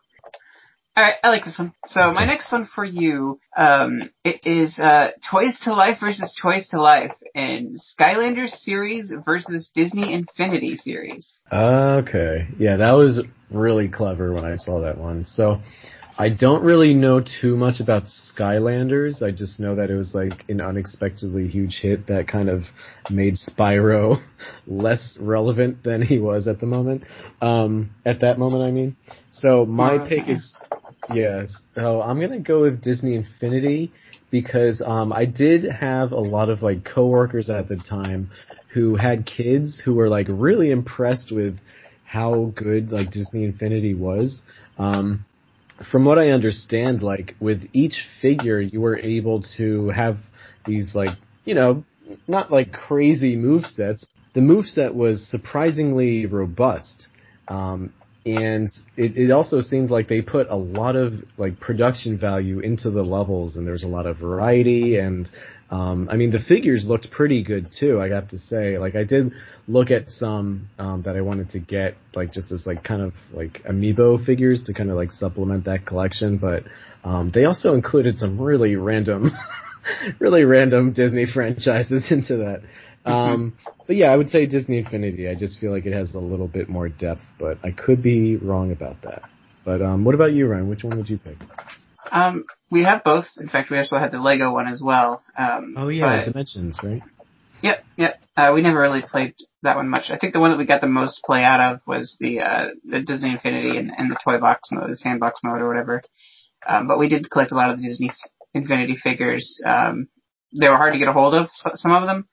Alright, 0.98 1.16
I 1.24 1.30
like 1.30 1.44
this 1.44 1.60
one. 1.60 1.74
So 1.88 2.14
my 2.14 2.26
next 2.26 2.50
one 2.54 2.66
for 2.74 2.86
you, 2.86 3.38
um, 3.58 4.10
it 4.24 4.40
is, 4.46 4.80
uh, 4.80 5.10
Toys 5.30 5.60
to 5.64 5.74
Life 5.74 5.98
versus 6.00 6.34
Toys 6.42 6.70
to 6.70 6.82
Life 6.82 7.12
in 7.34 7.76
Skylanders 7.76 8.52
series 8.52 9.12
versus 9.26 9.70
Disney 9.76 10.14
Infinity 10.14 10.78
series. 10.78 11.42
Okay. 11.52 12.48
Yeah, 12.58 12.78
that 12.78 12.94
was 12.94 13.26
really 13.52 13.90
clever 13.90 14.32
when 14.32 14.46
I 14.46 14.56
saw 14.56 14.82
that 14.82 14.98
one. 14.98 15.26
So, 15.26 15.60
I 16.18 16.30
don't 16.30 16.64
really 16.64 16.94
know 16.94 17.20
too 17.20 17.58
much 17.58 17.82
about 17.82 18.04
Skylanders. 18.04 19.22
I 19.22 19.32
just 19.32 19.60
know 19.60 19.76
that 19.76 19.90
it 19.90 19.96
was 19.96 20.16
like 20.16 20.46
an 20.48 20.62
unexpectedly 20.62 21.50
huge 21.50 21.80
hit 21.82 22.08
that 22.08 22.30
kind 22.30 22.48
of 22.48 22.62
made 23.10 23.36
Spyro 23.36 24.22
less 24.68 25.18
relevant 25.20 25.84
than 25.84 26.02
he 26.02 26.18
was 26.18 26.48
at 26.48 26.62
the 26.62 26.68
moment. 26.68 27.04
Um, 27.42 27.92
at 28.06 28.22
that 28.22 28.40
moment, 28.40 28.64
I 28.64 28.72
mean. 28.72 28.96
So 29.30 29.66
my 29.66 29.98
uh, 29.98 30.08
pick 30.08 30.30
is 30.30 30.58
Yes. 31.14 31.54
So 31.76 32.02
I'm 32.02 32.20
gonna 32.20 32.40
go 32.40 32.62
with 32.62 32.82
Disney 32.82 33.16
Infinity 33.16 33.92
because 34.32 34.82
um, 34.86 35.14
I 35.14 35.26
did 35.26 35.64
have 35.64 36.12
a 36.12 36.20
lot 36.20 36.50
of 36.50 36.62
like 36.62 36.84
coworkers 36.84 37.50
at 37.50 37.68
the 37.68 37.78
time 37.78 38.32
who 38.74 38.96
had 38.96 39.26
kids 39.26 39.82
who 39.84 39.94
were 39.94 40.10
like 40.10 40.28
really 40.30 40.72
impressed 40.72 41.32
with 41.32 41.58
how 42.06 42.52
good 42.56 42.92
like 42.92 43.12
Disney 43.12 43.44
Infinity 43.46 43.94
was. 43.94 44.42
Um, 44.78 45.26
from 45.92 46.06
what 46.06 46.18
I 46.18 46.30
understand, 46.30 47.02
like 47.02 47.36
with 47.40 47.70
each 47.74 47.96
figure, 48.22 48.60
you 48.60 48.82
were 48.82 48.98
able 48.98 49.44
to 49.58 49.90
have 49.90 50.18
these 50.66 50.96
like 50.96 51.18
you 51.44 51.54
know 51.54 51.84
not 52.28 52.52
like 52.52 52.72
crazy 52.72 53.36
move 53.36 53.66
sets. 53.66 54.06
The 54.34 54.42
move 54.42 54.66
set 54.66 54.94
was 54.94 55.26
surprisingly 55.30 56.26
robust. 56.26 57.08
Um, 57.48 57.94
and 58.26 58.70
it, 58.98 59.18
it 59.18 59.32
also 59.32 59.60
seemed 59.62 59.92
like 59.92 60.08
they 60.08 60.22
put 60.22 60.50
a 60.50 60.56
lot 60.56 60.96
of 60.96 61.14
like 61.38 61.60
production 61.60 62.18
value 62.18 62.60
into 62.60 62.90
the 62.90 63.04
levels 63.04 63.56
and 63.56 63.68
there's 63.68 63.84
a 63.84 63.88
lot 63.88 64.08
of 64.08 64.18
variety 64.18 64.98
and 64.98 65.30
um 65.70 66.10
I 66.12 66.16
mean 66.16 66.32
the 66.32 66.40
figures 66.40 66.88
looked 66.88 67.12
pretty 67.12 67.44
good 67.44 67.72
too 67.72 68.02
I 68.02 68.10
got 68.10 68.30
to 68.30 68.40
say. 68.40 68.80
Like 68.80 68.96
I 68.96 69.04
did 69.04 69.32
look 69.68 69.92
at 69.92 70.10
some 70.10 70.70
um 70.80 71.04
that 71.04 71.16
I 71.16 71.22
wanted 71.22 71.52
to 71.52 71.60
get 71.60 71.98
like 72.16 72.34
just 72.34 72.52
as 72.52 72.66
like 72.66 72.84
kind 72.84 73.04
of 73.04 73.14
like 73.32 73.62
amiibo 73.70 74.26
figures 74.26 74.64
to 74.64 74.74
kind 74.74 74.90
of 74.90 74.96
like 74.96 75.12
supplement 75.12 75.66
that 75.66 75.86
collection 75.86 76.38
but 76.38 76.64
um 77.04 77.30
they 77.32 77.46
also 77.46 77.76
included 77.76 78.18
some 78.18 78.42
really 78.42 78.76
random 78.76 79.30
really 80.20 80.44
random 80.46 80.94
Disney 80.94 81.28
franchises 81.32 82.06
into 82.12 82.38
that 82.38 82.64
um, 83.06 83.58
but 83.88 83.96
yeah, 83.96 84.12
I 84.12 84.16
would 84.16 84.30
say 84.30 84.46
Disney 84.46 84.80
Infinity. 84.80 85.30
I 85.30 85.36
just 85.36 85.60
feel 85.60 85.72
like 85.72 85.86
it 85.86 85.94
has 85.94 86.16
a 86.16 86.20
little 86.20 86.48
bit 86.48 86.70
more 86.70 86.90
depth, 86.90 87.24
but 87.40 87.60
I 87.64 87.72
could 87.72 88.02
be 88.02 88.36
wrong 88.38 88.72
about 88.72 89.02
that. 89.04 89.24
But 89.64 89.82
um, 89.82 90.04
what 90.04 90.16
about 90.16 90.34
you, 90.34 90.48
Ryan? 90.48 90.70
Which 90.70 90.84
one 90.84 90.98
would 90.98 91.10
you 91.10 91.18
pick? 91.18 91.38
Um, 92.12 92.46
we 92.70 92.84
have 92.84 93.04
both. 93.04 93.26
In 93.38 93.50
fact, 93.50 93.72
we 93.72 93.78
also 93.78 93.98
had 93.98 94.12
the 94.12 94.22
Lego 94.22 94.54
one 94.54 94.68
as 94.68 94.82
well. 94.84 95.24
Um, 95.38 95.76
oh 95.78 95.88
yeah, 95.88 96.24
but, 96.24 96.32
Dimensions, 96.32 96.80
right? 96.84 97.02
Yep, 97.62 97.84
yep. 97.98 98.22
Uh, 98.38 98.52
we 98.54 98.62
never 98.62 98.80
really 98.80 99.02
played 99.02 99.34
that 99.64 99.76
one 99.76 99.90
much. 99.90 100.12
I 100.12 100.18
think 100.18 100.34
the 100.34 100.40
one 100.40 100.52
that 100.52 100.58
we 100.58 100.66
got 100.66 100.82
the 100.82 100.88
most 100.88 101.22
play 101.24 101.44
out 101.44 101.60
of 101.60 101.82
was 101.88 102.16
the 102.20 102.42
uh, 102.42 102.68
the 102.84 103.02
Disney 103.02 103.32
Infinity 103.32 103.78
and, 103.78 103.92
and 103.96 104.12
the 104.12 104.20
toy 104.24 104.40
box 104.40 104.70
mode, 104.72 104.92
the 104.92 104.98
sandbox 104.98 105.40
mode, 105.44 105.62
or 105.62 105.68
whatever. 105.68 106.02
Um, 106.68 106.88
but 106.88 107.00
we 107.00 107.08
did 107.08 107.30
collect 107.30 107.52
a 107.52 107.56
lot 107.56 107.70
of 107.70 107.78
the 107.78 107.84
Disney 107.84 108.12
Infinity 108.54 108.96
figures. 108.96 109.62
Um, 109.66 110.08
they 110.58 110.68
were 110.68 110.78
hard 110.78 110.94
to 110.94 111.00
get 111.00 111.08
a 111.08 111.14
hold 111.14 111.34
of, 111.34 111.48
some 111.76 111.92
of 111.92 112.08
them. 112.08 112.28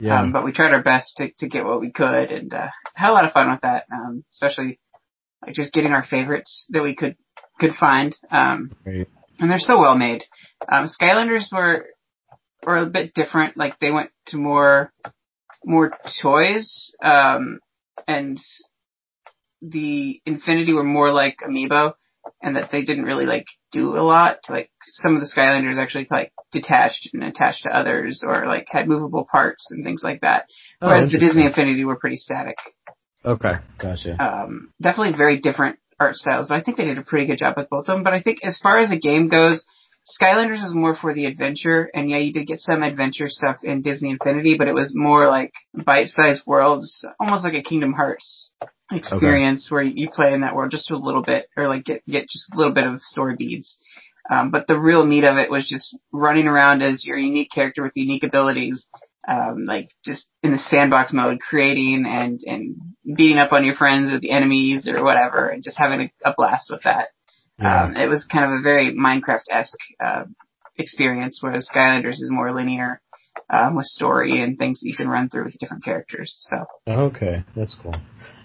Yeah. 0.00 0.20
Um, 0.20 0.32
but 0.32 0.44
we 0.44 0.52
tried 0.52 0.72
our 0.72 0.82
best 0.82 1.16
to, 1.16 1.30
to 1.38 1.48
get 1.48 1.64
what 1.64 1.80
we 1.80 1.90
could 1.90 2.30
and, 2.30 2.52
uh, 2.52 2.68
had 2.94 3.10
a 3.10 3.12
lot 3.12 3.24
of 3.24 3.32
fun 3.32 3.50
with 3.50 3.60
that. 3.62 3.86
Um, 3.92 4.24
especially 4.32 4.78
like 5.44 5.54
just 5.54 5.72
getting 5.72 5.92
our 5.92 6.04
favorites 6.04 6.66
that 6.70 6.82
we 6.82 6.94
could, 6.94 7.16
could 7.58 7.74
find. 7.74 8.16
Um, 8.30 8.72
right. 8.84 9.08
and 9.40 9.50
they're 9.50 9.58
so 9.58 9.78
well 9.80 9.96
made. 9.96 10.24
Um, 10.70 10.86
Skylanders 10.86 11.52
were, 11.52 11.86
were 12.64 12.78
a 12.78 12.86
bit 12.86 13.14
different. 13.14 13.56
Like 13.56 13.78
they 13.78 13.90
went 13.90 14.10
to 14.26 14.36
more, 14.36 14.92
more 15.64 15.92
toys, 16.22 16.94
um, 17.02 17.58
and 18.06 18.38
the 19.60 20.20
Infinity 20.24 20.72
were 20.72 20.84
more 20.84 21.12
like 21.12 21.38
Amiibo 21.44 21.94
and 22.42 22.56
that 22.56 22.70
they 22.70 22.82
didn't 22.82 23.04
really 23.04 23.26
like 23.26 23.46
do 23.72 23.96
a 23.96 24.02
lot. 24.02 24.38
Like 24.48 24.70
some 24.82 25.14
of 25.14 25.20
the 25.20 25.26
Skylanders 25.26 25.78
actually 25.80 26.06
like 26.10 26.32
detached 26.52 27.10
and 27.12 27.22
attached 27.24 27.64
to 27.64 27.76
others, 27.76 28.22
or 28.26 28.46
like 28.46 28.66
had 28.70 28.88
movable 28.88 29.26
parts 29.30 29.70
and 29.70 29.84
things 29.84 30.02
like 30.02 30.20
that. 30.22 30.46
Oh, 30.80 30.88
Whereas 30.88 31.10
the 31.10 31.18
Disney 31.18 31.44
Infinity 31.46 31.84
were 31.84 31.96
pretty 31.96 32.16
static. 32.16 32.56
Okay, 33.24 33.54
gotcha. 33.78 34.22
Um, 34.22 34.72
definitely 34.80 35.16
very 35.16 35.40
different 35.40 35.78
art 35.98 36.14
styles, 36.14 36.46
but 36.48 36.56
I 36.56 36.62
think 36.62 36.76
they 36.76 36.84
did 36.84 36.98
a 36.98 37.02
pretty 37.02 37.26
good 37.26 37.38
job 37.38 37.54
with 37.56 37.68
both 37.68 37.88
of 37.88 37.96
them. 37.96 38.04
But 38.04 38.14
I 38.14 38.22
think 38.22 38.38
as 38.44 38.58
far 38.62 38.78
as 38.78 38.90
the 38.90 39.00
game 39.00 39.28
goes, 39.28 39.64
Skylanders 40.06 40.64
is 40.64 40.74
more 40.74 40.94
for 40.94 41.12
the 41.12 41.26
adventure, 41.26 41.90
and 41.92 42.08
yeah, 42.08 42.18
you 42.18 42.32
did 42.32 42.46
get 42.46 42.60
some 42.60 42.82
adventure 42.82 43.28
stuff 43.28 43.58
in 43.62 43.82
Disney 43.82 44.10
Infinity, 44.10 44.56
but 44.56 44.68
it 44.68 44.74
was 44.74 44.92
more 44.94 45.28
like 45.28 45.52
bite-sized 45.74 46.42
worlds, 46.46 47.04
almost 47.20 47.44
like 47.44 47.54
a 47.54 47.62
Kingdom 47.62 47.92
Hearts 47.92 48.50
experience 48.90 49.68
okay. 49.68 49.74
where 49.74 49.82
you 49.82 50.08
play 50.10 50.32
in 50.32 50.40
that 50.40 50.54
world 50.54 50.70
just 50.70 50.90
a 50.90 50.96
little 50.96 51.22
bit, 51.22 51.48
or 51.56 51.68
like 51.68 51.84
get 51.84 52.04
get 52.06 52.22
just 52.22 52.52
a 52.52 52.56
little 52.56 52.72
bit 52.72 52.86
of 52.86 53.00
story 53.00 53.36
beads. 53.36 53.76
Um, 54.30 54.50
but 54.50 54.66
the 54.66 54.78
real 54.78 55.04
meat 55.04 55.24
of 55.24 55.38
it 55.38 55.50
was 55.50 55.66
just 55.66 55.96
running 56.12 56.46
around 56.46 56.82
as 56.82 57.04
your 57.04 57.16
unique 57.16 57.50
character 57.50 57.82
with 57.82 57.92
unique 57.96 58.24
abilities, 58.24 58.86
um, 59.26 59.64
like 59.64 59.88
just 60.04 60.26
in 60.42 60.52
the 60.52 60.58
sandbox 60.58 61.12
mode, 61.12 61.40
creating 61.40 62.04
and 62.06 62.40
and 62.46 62.76
beating 63.16 63.38
up 63.38 63.52
on 63.52 63.64
your 63.64 63.74
friends 63.74 64.12
or 64.12 64.20
the 64.20 64.30
enemies 64.30 64.86
or 64.88 65.02
whatever, 65.02 65.48
and 65.48 65.62
just 65.62 65.78
having 65.78 66.10
a, 66.24 66.30
a 66.30 66.34
blast 66.36 66.70
with 66.70 66.82
that. 66.82 67.08
Yeah. 67.58 67.84
Um, 67.84 67.96
it 67.96 68.08
was 68.08 68.26
kind 68.30 68.44
of 68.44 68.58
a 68.58 68.62
very 68.62 68.94
Minecraft 68.94 69.44
esque 69.50 69.78
uh, 69.98 70.24
experience, 70.76 71.38
whereas 71.42 71.68
Skylanders 71.74 72.20
is 72.20 72.30
more 72.30 72.54
linear. 72.54 73.00
Um, 73.50 73.76
with 73.76 73.86
story 73.86 74.42
and 74.42 74.58
things 74.58 74.80
that 74.80 74.88
you 74.88 74.94
can 74.94 75.08
run 75.08 75.28
through 75.28 75.44
with 75.44 75.58
different 75.58 75.84
characters. 75.84 76.36
So 76.40 76.66
okay, 76.86 77.44
that's 77.56 77.74
cool. 77.82 77.94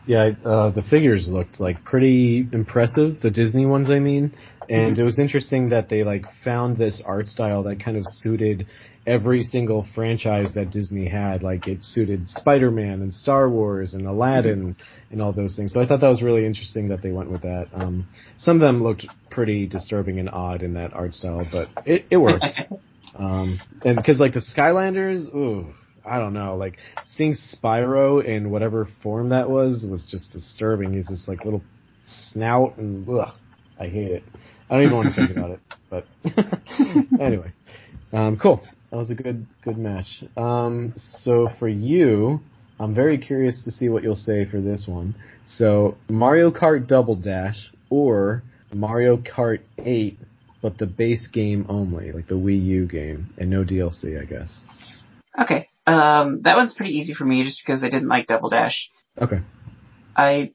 Yeah, 0.05 0.31
uh, 0.43 0.69
the 0.71 0.83
figures 0.89 1.29
looked 1.29 1.61
like 1.61 1.85
pretty 1.85 2.45
impressive. 2.51 3.21
The 3.21 3.31
Disney 3.31 3.65
ones, 3.65 3.89
I 3.89 3.99
mean, 3.99 4.33
and 4.69 4.93
mm-hmm. 4.93 5.01
it 5.01 5.05
was 5.05 5.17
interesting 5.17 5.69
that 5.69 5.87
they 5.89 6.03
like 6.03 6.25
found 6.43 6.77
this 6.77 7.01
art 7.05 7.27
style 7.27 7.63
that 7.63 7.83
kind 7.83 7.95
of 7.95 8.03
suited 8.05 8.67
every 9.05 9.43
single 9.43 9.85
franchise 9.95 10.53
that 10.55 10.71
Disney 10.71 11.07
had. 11.07 11.41
Like 11.41 11.67
it 11.67 11.83
suited 11.83 12.29
Spider-Man 12.29 13.01
and 13.01 13.13
Star 13.13 13.49
Wars 13.49 13.93
and 13.93 14.05
Aladdin 14.05 14.75
and 15.11 15.21
all 15.21 15.31
those 15.31 15.55
things. 15.55 15.73
So 15.73 15.81
I 15.81 15.87
thought 15.87 16.01
that 16.01 16.07
was 16.07 16.21
really 16.21 16.45
interesting 16.45 16.89
that 16.89 17.01
they 17.01 17.11
went 17.11 17.31
with 17.31 17.41
that. 17.41 17.67
Um, 17.73 18.07
some 18.37 18.57
of 18.57 18.61
them 18.61 18.83
looked 18.83 19.05
pretty 19.29 19.67
disturbing 19.67 20.19
and 20.19 20.29
odd 20.29 20.63
in 20.63 20.73
that 20.73 20.93
art 20.93 21.15
style, 21.15 21.47
but 21.49 21.69
it, 21.85 22.05
it 22.09 22.17
worked. 22.17 22.45
um, 23.17 23.59
and 23.83 23.95
because 23.95 24.19
like 24.19 24.33
the 24.33 24.41
Skylanders, 24.41 25.33
ooh, 25.33 25.73
I 26.05 26.19
don't 26.19 26.33
know, 26.33 26.55
like 26.55 26.77
seeing 27.05 27.35
Spyro 27.35 28.23
in 28.23 28.49
whatever 28.49 28.87
form 29.01 29.29
that 29.29 29.49
was 29.49 29.85
was 29.87 30.05
just 30.09 30.31
disturbing. 30.31 30.93
He's 30.93 31.07
this 31.07 31.27
like 31.27 31.45
little 31.45 31.61
snout 32.05 32.77
and 32.77 33.07
ugh, 33.07 33.33
I 33.79 33.87
hate 33.87 34.11
it. 34.11 34.23
I 34.69 34.75
don't 34.75 34.85
even 34.85 34.95
want 34.97 35.13
to 35.13 35.15
think 35.15 35.37
about 35.37 35.51
it. 35.51 35.59
But 35.89 36.05
anyway, 37.21 37.51
um, 38.11 38.37
cool. 38.37 38.61
That 38.91 38.97
was 38.97 39.09
a 39.09 39.15
good 39.15 39.45
good 39.63 39.77
match. 39.77 40.23
Um, 40.35 40.93
so 40.97 41.49
for 41.59 41.67
you, 41.67 42.39
I'm 42.79 42.95
very 42.95 43.17
curious 43.17 43.63
to 43.65 43.71
see 43.71 43.89
what 43.89 44.03
you'll 44.03 44.15
say 44.15 44.45
for 44.45 44.59
this 44.59 44.87
one. 44.87 45.15
So 45.45 45.97
Mario 46.09 46.51
Kart 46.51 46.87
Double 46.87 47.15
Dash 47.15 47.71
or 47.89 48.43
Mario 48.73 49.17
Kart 49.17 49.59
8, 49.77 50.17
but 50.63 50.77
the 50.77 50.85
base 50.87 51.27
game 51.27 51.65
only, 51.67 52.13
like 52.13 52.27
the 52.27 52.35
Wii 52.35 52.63
U 52.63 52.87
game, 52.87 53.33
and 53.37 53.49
no 53.49 53.65
DLC, 53.65 54.19
I 54.19 54.23
guess. 54.23 54.63
Okay. 55.39 55.67
Um, 55.85 56.41
that 56.43 56.55
one's 56.55 56.73
pretty 56.73 56.93
easy 56.93 57.13
for 57.13 57.25
me 57.25 57.43
just 57.43 57.61
because 57.63 57.83
I 57.83 57.89
didn't 57.89 58.07
like 58.07 58.27
Double 58.27 58.49
Dash. 58.49 58.89
Okay. 59.21 59.41
I 60.15 60.53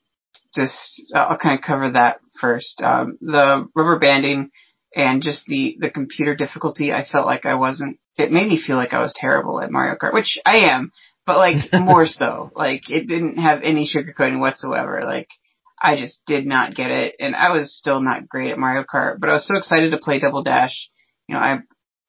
just, 0.54 1.12
I'll 1.14 1.36
kind 1.36 1.58
of 1.58 1.64
cover 1.64 1.90
that 1.90 2.20
first. 2.40 2.80
Um, 2.82 3.18
the 3.20 3.68
rubber 3.76 3.98
banding 3.98 4.50
and 4.96 5.22
just 5.22 5.44
the, 5.44 5.76
the 5.78 5.90
computer 5.90 6.34
difficulty, 6.34 6.90
I 6.90 7.04
felt 7.04 7.26
like 7.26 7.44
I 7.44 7.56
wasn't, 7.56 7.98
it 8.16 8.32
made 8.32 8.48
me 8.48 8.58
feel 8.58 8.76
like 8.76 8.94
I 8.94 9.00
was 9.00 9.12
terrible 9.14 9.60
at 9.60 9.70
Mario 9.70 9.96
Kart, 9.96 10.14
which 10.14 10.38
I 10.46 10.70
am, 10.70 10.90
but 11.26 11.36
like 11.36 11.70
more 11.74 12.06
so. 12.06 12.50
Like 12.56 12.88
it 12.88 13.06
didn't 13.06 13.36
have 13.36 13.60
any 13.62 13.86
sugarcoating 13.86 14.40
whatsoever. 14.40 15.02
Like 15.04 15.28
I 15.80 15.96
just 15.96 16.20
did 16.26 16.46
not 16.46 16.74
get 16.74 16.90
it 16.90 17.16
and 17.20 17.36
I 17.36 17.52
was 17.52 17.76
still 17.76 18.00
not 18.00 18.28
great 18.28 18.50
at 18.50 18.58
Mario 18.58 18.84
Kart, 18.84 19.20
but 19.20 19.30
I 19.30 19.34
was 19.34 19.46
so 19.46 19.56
excited 19.56 19.90
to 19.90 19.98
play 19.98 20.18
Double 20.18 20.42
Dash. 20.42 20.90
You 21.28 21.34
know, 21.34 21.40
I 21.40 21.58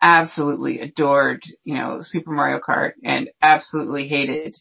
absolutely 0.02 0.80
adored, 0.80 1.44
you 1.64 1.76
know, 1.76 2.00
Super 2.02 2.32
Mario 2.32 2.60
Kart 2.60 2.94
and 3.04 3.30
absolutely 3.42 4.08
hated 4.08 4.56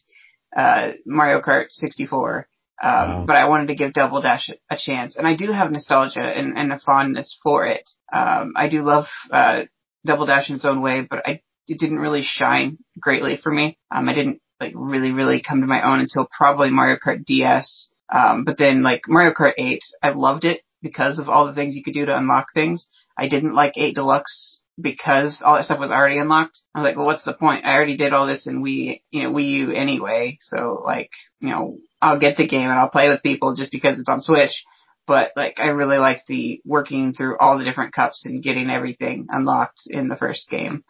uh, 0.55 0.91
Mario 1.05 1.41
Kart 1.41 1.69
64. 1.69 2.47
Um, 2.81 2.91
wow. 2.91 3.23
But 3.27 3.35
I 3.35 3.49
wanted 3.49 3.67
to 3.67 3.75
give 3.75 3.93
Double 3.93 4.21
Dash 4.21 4.49
a 4.69 4.77
chance, 4.77 5.17
and 5.17 5.27
I 5.27 5.35
do 5.35 5.51
have 5.51 5.71
nostalgia 5.71 6.21
and, 6.21 6.57
and 6.57 6.71
a 6.71 6.79
fondness 6.79 7.37
for 7.43 7.65
it. 7.65 7.89
Um, 8.13 8.53
I 8.55 8.69
do 8.69 8.83
love 8.83 9.05
uh, 9.31 9.63
Double 10.05 10.25
Dash 10.25 10.49
in 10.49 10.55
its 10.55 10.65
own 10.65 10.81
way, 10.81 11.01
but 11.01 11.27
I 11.27 11.41
it 11.67 11.77
didn't 11.77 11.99
really 11.99 12.23
shine 12.23 12.77
greatly 12.99 13.37
for 13.37 13.51
me. 13.51 13.77
Um, 13.91 14.09
I 14.09 14.13
didn't 14.13 14.41
like 14.59 14.73
really 14.75 15.11
really 15.11 15.43
come 15.47 15.61
to 15.61 15.67
my 15.67 15.81
own 15.81 15.99
until 15.99 16.27
probably 16.35 16.69
Mario 16.69 16.97
Kart 17.05 17.25
DS. 17.25 17.89
Um, 18.11 18.43
but 18.43 18.57
then 18.57 18.83
like 18.83 19.01
Mario 19.07 19.33
Kart 19.33 19.53
8, 19.57 19.79
I 20.01 20.09
loved 20.11 20.45
it 20.45 20.61
because 20.81 21.19
of 21.19 21.29
all 21.29 21.45
the 21.45 21.53
things 21.53 21.75
you 21.75 21.83
could 21.83 21.93
do 21.93 22.05
to 22.05 22.17
unlock 22.17 22.47
things. 22.53 22.87
I 23.17 23.27
didn't 23.27 23.55
like 23.55 23.73
8 23.77 23.95
Deluxe 23.95 24.61
because 24.81 25.41
all 25.43 25.55
that 25.55 25.65
stuff 25.65 25.79
was 25.79 25.91
already 25.91 26.19
unlocked. 26.19 26.61
I 26.73 26.79
was 26.79 26.85
like, 26.85 26.95
well, 26.95 27.05
what's 27.05 27.25
the 27.25 27.33
point? 27.33 27.65
I 27.65 27.75
already 27.75 27.97
did 27.97 28.13
all 28.13 28.25
this 28.25 28.47
in 28.47 28.63
Wii, 28.63 29.01
you 29.11 29.23
know, 29.23 29.31
Wii 29.31 29.49
U 29.49 29.71
anyway. 29.71 30.37
So 30.41 30.81
like, 30.85 31.09
you 31.41 31.49
know, 31.49 31.77
I'll 32.01 32.19
get 32.19 32.37
the 32.37 32.47
game 32.47 32.69
and 32.69 32.79
I'll 32.79 32.89
play 32.89 33.09
with 33.09 33.23
people 33.23 33.55
just 33.55 33.71
because 33.71 33.99
it's 33.99 34.09
on 34.09 34.21
Switch. 34.21 34.63
But 35.05 35.31
like, 35.35 35.59
I 35.59 35.67
really 35.67 35.97
like 35.97 36.21
the 36.27 36.61
working 36.65 37.13
through 37.13 37.37
all 37.39 37.57
the 37.57 37.63
different 37.63 37.93
cups 37.93 38.25
and 38.25 38.43
getting 38.43 38.69
everything 38.69 39.27
unlocked 39.29 39.81
in 39.87 40.07
the 40.07 40.15
first 40.15 40.49
game. 40.49 40.83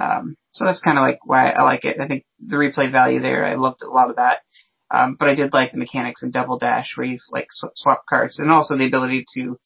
Um, 0.00 0.36
so 0.52 0.64
that's 0.64 0.80
kind 0.80 0.98
of 0.98 1.02
like 1.02 1.20
why 1.24 1.50
I 1.50 1.62
like 1.62 1.84
it. 1.84 1.98
I 2.00 2.06
think 2.06 2.24
the 2.46 2.56
replay 2.56 2.92
value 2.92 3.20
there, 3.20 3.44
I 3.44 3.54
loved 3.54 3.82
a 3.82 3.90
lot 3.90 4.10
of 4.10 4.16
that. 4.16 4.40
Um, 4.92 5.16
but 5.18 5.28
I 5.28 5.34
did 5.34 5.52
like 5.52 5.72
the 5.72 5.78
mechanics 5.78 6.22
in 6.22 6.30
Double 6.30 6.58
Dash 6.58 6.92
where 6.96 7.06
you 7.06 7.18
like 7.30 7.48
sw- 7.50 7.74
swap 7.74 8.04
cards 8.08 8.38
and 8.38 8.50
also 8.50 8.76
the 8.76 8.86
ability 8.86 9.24
to 9.34 9.58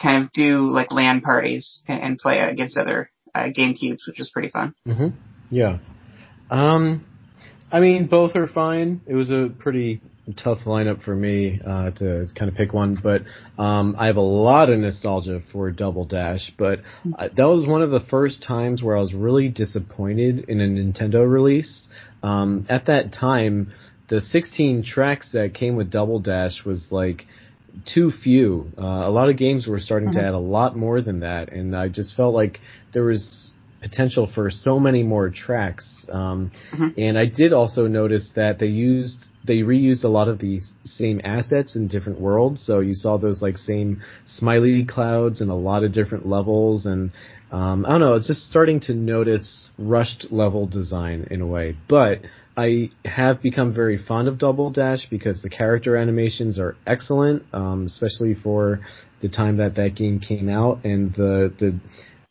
kind 0.00 0.24
of 0.24 0.32
do 0.32 0.70
like 0.70 0.90
LAN 0.90 1.20
parties 1.20 1.82
and, 1.86 2.02
and 2.02 2.18
play 2.18 2.40
against 2.40 2.76
other 2.76 3.10
uh, 3.34 3.44
GameCubes, 3.56 4.06
which 4.06 4.18
was 4.18 4.30
pretty 4.30 4.48
fun. 4.48 4.74
Mm-hmm. 4.86 5.08
Yeah. 5.50 5.78
Um, 6.50 7.06
I 7.70 7.80
mean, 7.80 8.06
both 8.06 8.36
are 8.36 8.48
fine. 8.48 9.00
It 9.06 9.14
was 9.14 9.30
a 9.30 9.48
pretty 9.56 10.02
tough 10.36 10.58
lineup 10.66 11.02
for 11.02 11.14
me 11.14 11.60
uh, 11.64 11.90
to 11.92 12.28
kind 12.38 12.50
of 12.50 12.56
pick 12.56 12.72
one, 12.72 12.96
but 13.02 13.22
um, 13.58 13.96
I 13.98 14.06
have 14.06 14.16
a 14.16 14.20
lot 14.20 14.70
of 14.70 14.78
nostalgia 14.78 15.40
for 15.52 15.70
Double 15.70 16.04
Dash. 16.04 16.52
But 16.58 16.80
uh, 17.18 17.28
that 17.36 17.44
was 17.44 17.66
one 17.66 17.82
of 17.82 17.90
the 17.90 18.00
first 18.00 18.42
times 18.42 18.82
where 18.82 18.96
I 18.96 19.00
was 19.00 19.14
really 19.14 19.48
disappointed 19.48 20.48
in 20.48 20.60
a 20.60 20.64
Nintendo 20.64 21.28
release. 21.28 21.88
Um, 22.22 22.66
at 22.68 22.86
that 22.86 23.12
time, 23.12 23.72
the 24.12 24.20
16 24.20 24.82
tracks 24.82 25.32
that 25.32 25.54
came 25.54 25.74
with 25.74 25.90
Double 25.90 26.20
Dash 26.20 26.66
was 26.66 26.88
like 26.90 27.24
too 27.86 28.10
few. 28.10 28.70
Uh, 28.76 28.82
a 28.82 29.10
lot 29.10 29.30
of 29.30 29.38
games 29.38 29.66
were 29.66 29.80
starting 29.80 30.10
mm-hmm. 30.10 30.18
to 30.18 30.26
add 30.26 30.34
a 30.34 30.38
lot 30.38 30.76
more 30.76 31.00
than 31.00 31.20
that, 31.20 31.50
and 31.50 31.74
I 31.74 31.88
just 31.88 32.14
felt 32.14 32.34
like 32.34 32.60
there 32.92 33.04
was 33.04 33.54
potential 33.80 34.30
for 34.32 34.50
so 34.50 34.78
many 34.78 35.02
more 35.02 35.30
tracks. 35.30 36.06
Um, 36.12 36.52
mm-hmm. 36.72 36.88
And 36.98 37.18
I 37.18 37.24
did 37.24 37.54
also 37.54 37.86
notice 37.86 38.30
that 38.36 38.58
they 38.58 38.66
used 38.66 39.28
they 39.46 39.60
reused 39.60 40.04
a 40.04 40.08
lot 40.08 40.28
of 40.28 40.38
the 40.40 40.60
same 40.84 41.22
assets 41.24 41.74
in 41.74 41.88
different 41.88 42.20
worlds. 42.20 42.62
So 42.66 42.80
you 42.80 42.92
saw 42.92 43.16
those 43.16 43.40
like 43.40 43.56
same 43.56 44.02
smiley 44.26 44.84
clouds 44.84 45.40
in 45.40 45.48
a 45.48 45.56
lot 45.56 45.84
of 45.84 45.92
different 45.94 46.28
levels, 46.28 46.84
and 46.84 47.12
um, 47.50 47.86
I 47.86 47.92
don't 47.92 48.00
know. 48.00 48.10
I 48.10 48.12
was 48.12 48.26
just 48.26 48.46
starting 48.46 48.80
to 48.80 48.92
notice 48.92 49.70
rushed 49.78 50.26
level 50.30 50.66
design 50.66 51.28
in 51.30 51.40
a 51.40 51.46
way, 51.46 51.78
but 51.88 52.20
I 52.56 52.90
have 53.04 53.40
become 53.40 53.74
very 53.74 53.98
fond 53.98 54.28
of 54.28 54.38
Double 54.38 54.70
Dash 54.70 55.06
because 55.08 55.42
the 55.42 55.48
character 55.48 55.96
animations 55.96 56.58
are 56.58 56.76
excellent, 56.86 57.44
um, 57.52 57.86
especially 57.86 58.34
for 58.34 58.80
the 59.20 59.28
time 59.28 59.56
that 59.56 59.76
that 59.76 59.94
game 59.94 60.20
came 60.20 60.48
out, 60.48 60.84
and 60.84 61.14
the 61.14 61.52
the 61.58 61.80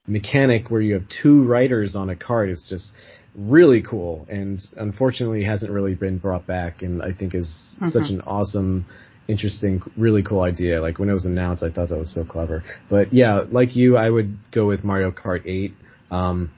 mechanic 0.07 0.69
where 0.69 0.81
you 0.81 0.93
have 0.93 1.03
two 1.21 1.43
riders 1.43 1.95
on 1.95 2.09
a 2.09 2.15
cart 2.15 2.49
is 2.49 2.65
just 2.69 2.91
really 3.35 3.81
cool, 3.81 4.27
and 4.29 4.59
unfortunately 4.77 5.43
hasn't 5.43 5.71
really 5.71 5.95
been 5.95 6.17
brought 6.17 6.45
back, 6.45 6.81
and 6.83 7.01
I 7.01 7.13
think 7.13 7.33
is 7.33 7.49
mm-hmm. 7.75 7.89
such 7.89 8.11
an 8.11 8.21
awesome 8.21 8.85
interesting, 9.27 9.81
really 9.97 10.21
cool 10.21 10.41
idea. 10.41 10.81
Like 10.81 10.99
when 10.99 11.09
it 11.09 11.13
was 11.13 11.25
announced, 11.25 11.63
I 11.63 11.71
thought 11.71 11.89
that 11.89 11.97
was 11.97 12.13
so 12.13 12.25
clever. 12.25 12.63
But 12.89 13.13
yeah, 13.13 13.41
like 13.49 13.75
you, 13.75 13.97
I 13.97 14.09
would 14.09 14.37
go 14.51 14.67
with 14.67 14.83
Mario 14.83 15.11
Kart 15.11 15.45
8. 15.47 15.73
Um, 16.11 16.51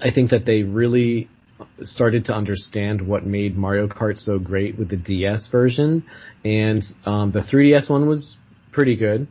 I 0.00 0.10
think 0.10 0.30
that 0.30 0.44
they 0.44 0.62
really 0.62 1.28
started 1.80 2.26
to 2.26 2.34
understand 2.34 3.06
what 3.06 3.24
made 3.24 3.56
Mario 3.56 3.88
Kart 3.88 4.18
so 4.18 4.38
great 4.38 4.78
with 4.78 4.88
the 4.88 4.96
DS 4.96 5.48
version, 5.50 6.04
and 6.44 6.82
um, 7.04 7.32
the 7.32 7.40
3DS 7.40 7.90
one 7.90 8.08
was 8.08 8.38
pretty 8.72 8.96
good. 8.96 9.28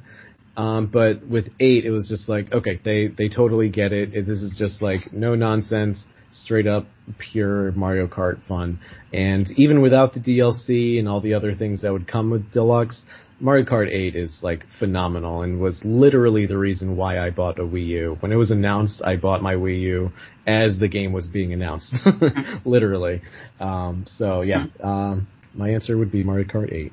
Um, 0.57 0.87
but 0.87 1.25
with 1.25 1.47
eight, 1.59 1.85
it 1.85 1.91
was 1.91 2.09
just 2.09 2.27
like, 2.27 2.51
okay, 2.51 2.79
they 2.83 3.07
they 3.07 3.29
totally 3.29 3.69
get 3.69 3.93
it. 3.93 4.13
it. 4.13 4.25
This 4.25 4.41
is 4.41 4.57
just 4.57 4.81
like 4.81 5.13
no 5.13 5.33
nonsense, 5.35 6.05
straight 6.31 6.67
up 6.67 6.85
pure 7.17 7.71
Mario 7.71 8.07
Kart 8.07 8.45
fun. 8.45 8.79
And 9.13 9.47
even 9.57 9.81
without 9.81 10.13
the 10.13 10.19
DLC 10.19 10.99
and 10.99 11.07
all 11.07 11.21
the 11.21 11.33
other 11.33 11.55
things 11.55 11.81
that 11.81 11.93
would 11.93 12.07
come 12.07 12.29
with 12.29 12.51
Deluxe, 12.51 13.05
Mario 13.39 13.65
Kart 13.65 13.89
8 13.89 14.15
is 14.15 14.39
like 14.41 14.65
phenomenal 14.79 15.43
and 15.43 15.59
was 15.59 15.81
literally 15.85 16.45
the 16.45 16.57
reason 16.57 16.97
why 16.97 17.19
I 17.19 17.29
bought 17.29 17.59
a 17.59 17.63
Wii 17.63 17.87
U. 17.87 18.17
When 18.19 18.31
it 18.31 18.35
was 18.35 18.51
announced, 18.51 19.01
I 19.03 19.15
bought 19.15 19.41
my 19.41 19.55
Wii 19.55 19.81
U 19.81 20.11
as 20.45 20.79
the 20.79 20.87
game 20.87 21.13
was 21.13 21.27
being 21.27 21.53
announced. 21.53 21.95
literally. 22.65 23.21
Um, 23.59 24.05
so 24.07 24.41
yeah, 24.41 24.65
um, 24.83 25.27
my 25.53 25.69
answer 25.69 25.97
would 25.97 26.11
be 26.11 26.23
Mario 26.23 26.45
Kart 26.45 26.73
8. 26.73 26.91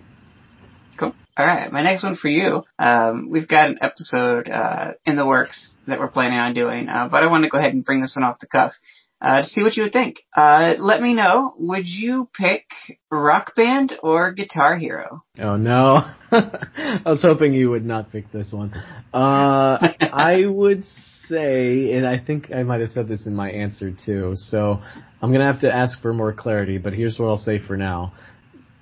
Cool. 0.98 1.14
All 1.36 1.46
right, 1.46 1.70
my 1.70 1.82
next 1.82 2.04
one 2.04 2.16
for 2.16 2.28
you. 2.28 2.62
Um, 2.78 3.28
we've 3.28 3.48
got 3.48 3.70
an 3.70 3.78
episode 3.82 4.48
uh, 4.48 4.92
in 5.04 5.16
the 5.16 5.26
works 5.26 5.72
that 5.86 5.98
we're 5.98 6.08
planning 6.08 6.38
on 6.38 6.54
doing, 6.54 6.88
uh, 6.88 7.08
but 7.10 7.22
I 7.22 7.26
want 7.26 7.44
to 7.44 7.50
go 7.50 7.58
ahead 7.58 7.74
and 7.74 7.84
bring 7.84 8.00
this 8.00 8.14
one 8.16 8.24
off 8.24 8.38
the 8.38 8.46
cuff 8.46 8.72
uh, 9.20 9.42
to 9.42 9.44
see 9.44 9.62
what 9.62 9.76
you 9.76 9.84
would 9.84 9.92
think. 9.92 10.22
Uh, 10.36 10.74
let 10.78 11.00
me 11.00 11.14
know. 11.14 11.54
Would 11.58 11.88
you 11.88 12.28
pick 12.38 12.64
Rock 13.10 13.54
Band 13.54 13.94
or 14.02 14.32
Guitar 14.32 14.76
Hero? 14.76 15.24
Oh 15.38 15.56
no, 15.56 16.02
I 16.30 17.00
was 17.04 17.22
hoping 17.22 17.54
you 17.54 17.70
would 17.70 17.84
not 17.84 18.12
pick 18.12 18.30
this 18.30 18.52
one. 18.52 18.74
Uh, 19.12 19.78
I 20.00 20.44
would 20.46 20.84
say, 21.28 21.92
and 21.92 22.06
I 22.06 22.18
think 22.18 22.52
I 22.52 22.62
might 22.62 22.80
have 22.80 22.90
said 22.90 23.08
this 23.08 23.26
in 23.26 23.34
my 23.34 23.50
answer 23.50 23.90
too. 23.90 24.34
So 24.36 24.80
I'm 25.22 25.32
gonna 25.32 25.50
have 25.50 25.60
to 25.60 25.74
ask 25.74 26.00
for 26.00 26.12
more 26.12 26.32
clarity. 26.32 26.78
But 26.78 26.92
here's 26.92 27.18
what 27.18 27.28
I'll 27.28 27.36
say 27.36 27.58
for 27.58 27.76
now. 27.76 28.12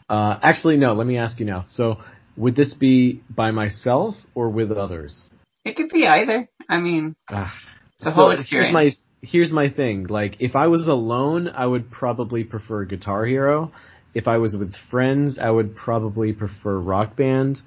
Uh, 0.09 0.39
actually, 0.43 0.77
no. 0.77 0.95
Let 0.95 1.07
me 1.07 1.19
ask 1.19 1.39
you 1.39 1.47
now. 1.47 1.65
So 1.69 1.99
would 2.37 2.57
this 2.57 2.75
be 2.75 3.23
by 3.31 3.53
myself 3.53 4.17
or 4.35 4.51
with 4.51 4.73
others? 4.73 5.31
It 5.65 5.77
could 5.77 5.89
be 5.91 6.07
either. 6.07 6.49
I 6.69 6.79
mean, 6.79 7.15
uh, 7.29 7.49
the 8.01 8.11
whole 8.11 8.31
experience. 8.31 8.69
Here's 8.69 8.73
my 8.73 8.91
here's 9.25 9.53
my 9.53 9.69
thing. 9.69 10.07
Like, 10.07 10.37
if 10.41 10.57
I 10.57 10.69
was 10.69 10.89
alone, 10.89 11.49
I 11.49 11.67
would 11.67 11.91
probably 11.91 12.45
prefer 12.45 12.85
Guitar 12.85 13.27
Hero. 13.27 13.73
If 14.15 14.29
I 14.29 14.39
was 14.39 14.55
with 14.57 14.75
friends, 14.91 15.39
I 15.41 15.51
would 15.51 15.75
probably 15.75 16.33
prefer 16.33 16.79
Rock 16.79 17.17
Band. 17.17 17.61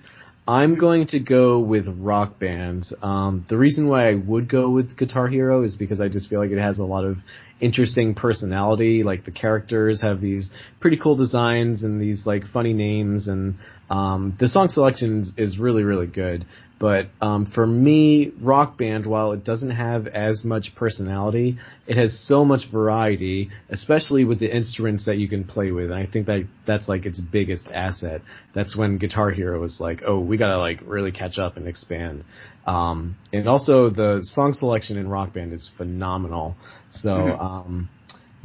I'm 0.47 0.79
going 0.79 1.07
to 1.07 1.19
go 1.19 1.59
with 1.59 1.87
Rock 1.87 2.39
Band. 2.39 2.85
Um, 3.01 3.45
the 3.49 3.57
reason 3.57 3.89
why 3.89 4.09
I 4.09 4.15
would 4.15 4.49
go 4.49 4.69
with 4.69 4.97
Guitar 4.97 5.27
Hero 5.27 5.63
is 5.63 5.75
because 5.75 5.99
I 5.99 6.07
just 6.07 6.29
feel 6.29 6.39
like 6.39 6.51
it 6.51 6.57
has 6.57 6.79
a 6.79 6.85
lot 6.85 7.03
of 7.03 7.17
interesting 7.59 8.15
personality. 8.15 9.03
Like 9.03 9.25
the 9.25 9.31
characters 9.31 10.01
have 10.01 10.19
these 10.19 10.51
pretty 10.79 10.97
cool 10.97 11.15
designs 11.15 11.83
and 11.83 11.99
these 11.99 12.25
like 12.25 12.43
funny 12.51 12.73
names, 12.73 13.27
and 13.27 13.55
um, 13.89 14.35
the 14.39 14.47
song 14.47 14.69
selection 14.69 15.25
is 15.37 15.57
really 15.57 15.83
really 15.83 16.07
good. 16.07 16.45
But 16.79 17.07
um, 17.21 17.47
for 17.47 17.65
me, 17.65 18.31
Rock 18.39 18.77
Band, 18.77 19.07
while 19.07 19.31
it 19.31 19.43
doesn't 19.43 19.71
have 19.71 20.05
as 20.05 20.45
much 20.45 20.73
personality, 20.75 21.57
it 21.87 21.97
has 21.97 22.19
so 22.27 22.45
much 22.45 22.71
variety, 22.71 23.49
especially 23.69 24.25
with 24.25 24.39
the 24.39 24.55
instruments 24.55 25.05
that 25.05 25.17
you 25.17 25.27
can 25.27 25.43
play 25.43 25.71
with. 25.71 25.85
And 25.85 25.95
I 25.95 26.05
think 26.05 26.27
that 26.27 26.47
that's 26.67 26.87
like 26.87 27.05
its 27.05 27.19
biggest 27.19 27.67
asset. 27.67 28.21
That's 28.53 28.75
when 28.77 28.99
Guitar 28.99 29.31
Hero 29.31 29.59
was 29.59 29.79
like, 29.79 30.03
oh, 30.05 30.19
we 30.19 30.37
gotta 30.37 30.59
like 30.59 30.79
really 30.85 31.11
catch 31.11 31.39
up 31.39 31.57
and 31.57 31.67
expand. 31.67 32.23
Um, 32.67 33.15
and 33.31 33.47
also 33.47 33.89
the 33.89 34.19
song 34.21 34.53
selection 34.53 34.97
in 34.97 35.07
Rock 35.07 35.33
Band 35.33 35.53
is 35.53 35.69
phenomenal. 35.77 36.55
So. 36.91 37.09
Mm-hmm. 37.09 37.41
Um, 37.41 37.89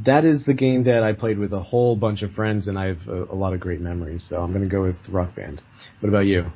that 0.04 0.24
is 0.24 0.44
the 0.44 0.54
game 0.54 0.84
that 0.84 1.02
I 1.02 1.12
played 1.12 1.38
with 1.38 1.52
a 1.52 1.62
whole 1.62 1.96
bunch 1.96 2.22
of 2.22 2.32
friends, 2.32 2.66
and 2.66 2.78
I 2.78 2.86
have 2.86 3.08
a, 3.08 3.24
a 3.24 3.36
lot 3.36 3.52
of 3.52 3.60
great 3.60 3.80
memories. 3.80 4.26
So 4.28 4.40
I'm 4.40 4.52
going 4.52 4.68
to 4.68 4.68
go 4.68 4.82
with 4.82 4.96
Rock 5.08 5.36
Band. 5.36 5.62
What 6.00 6.08
about 6.08 6.26
you? 6.26 6.46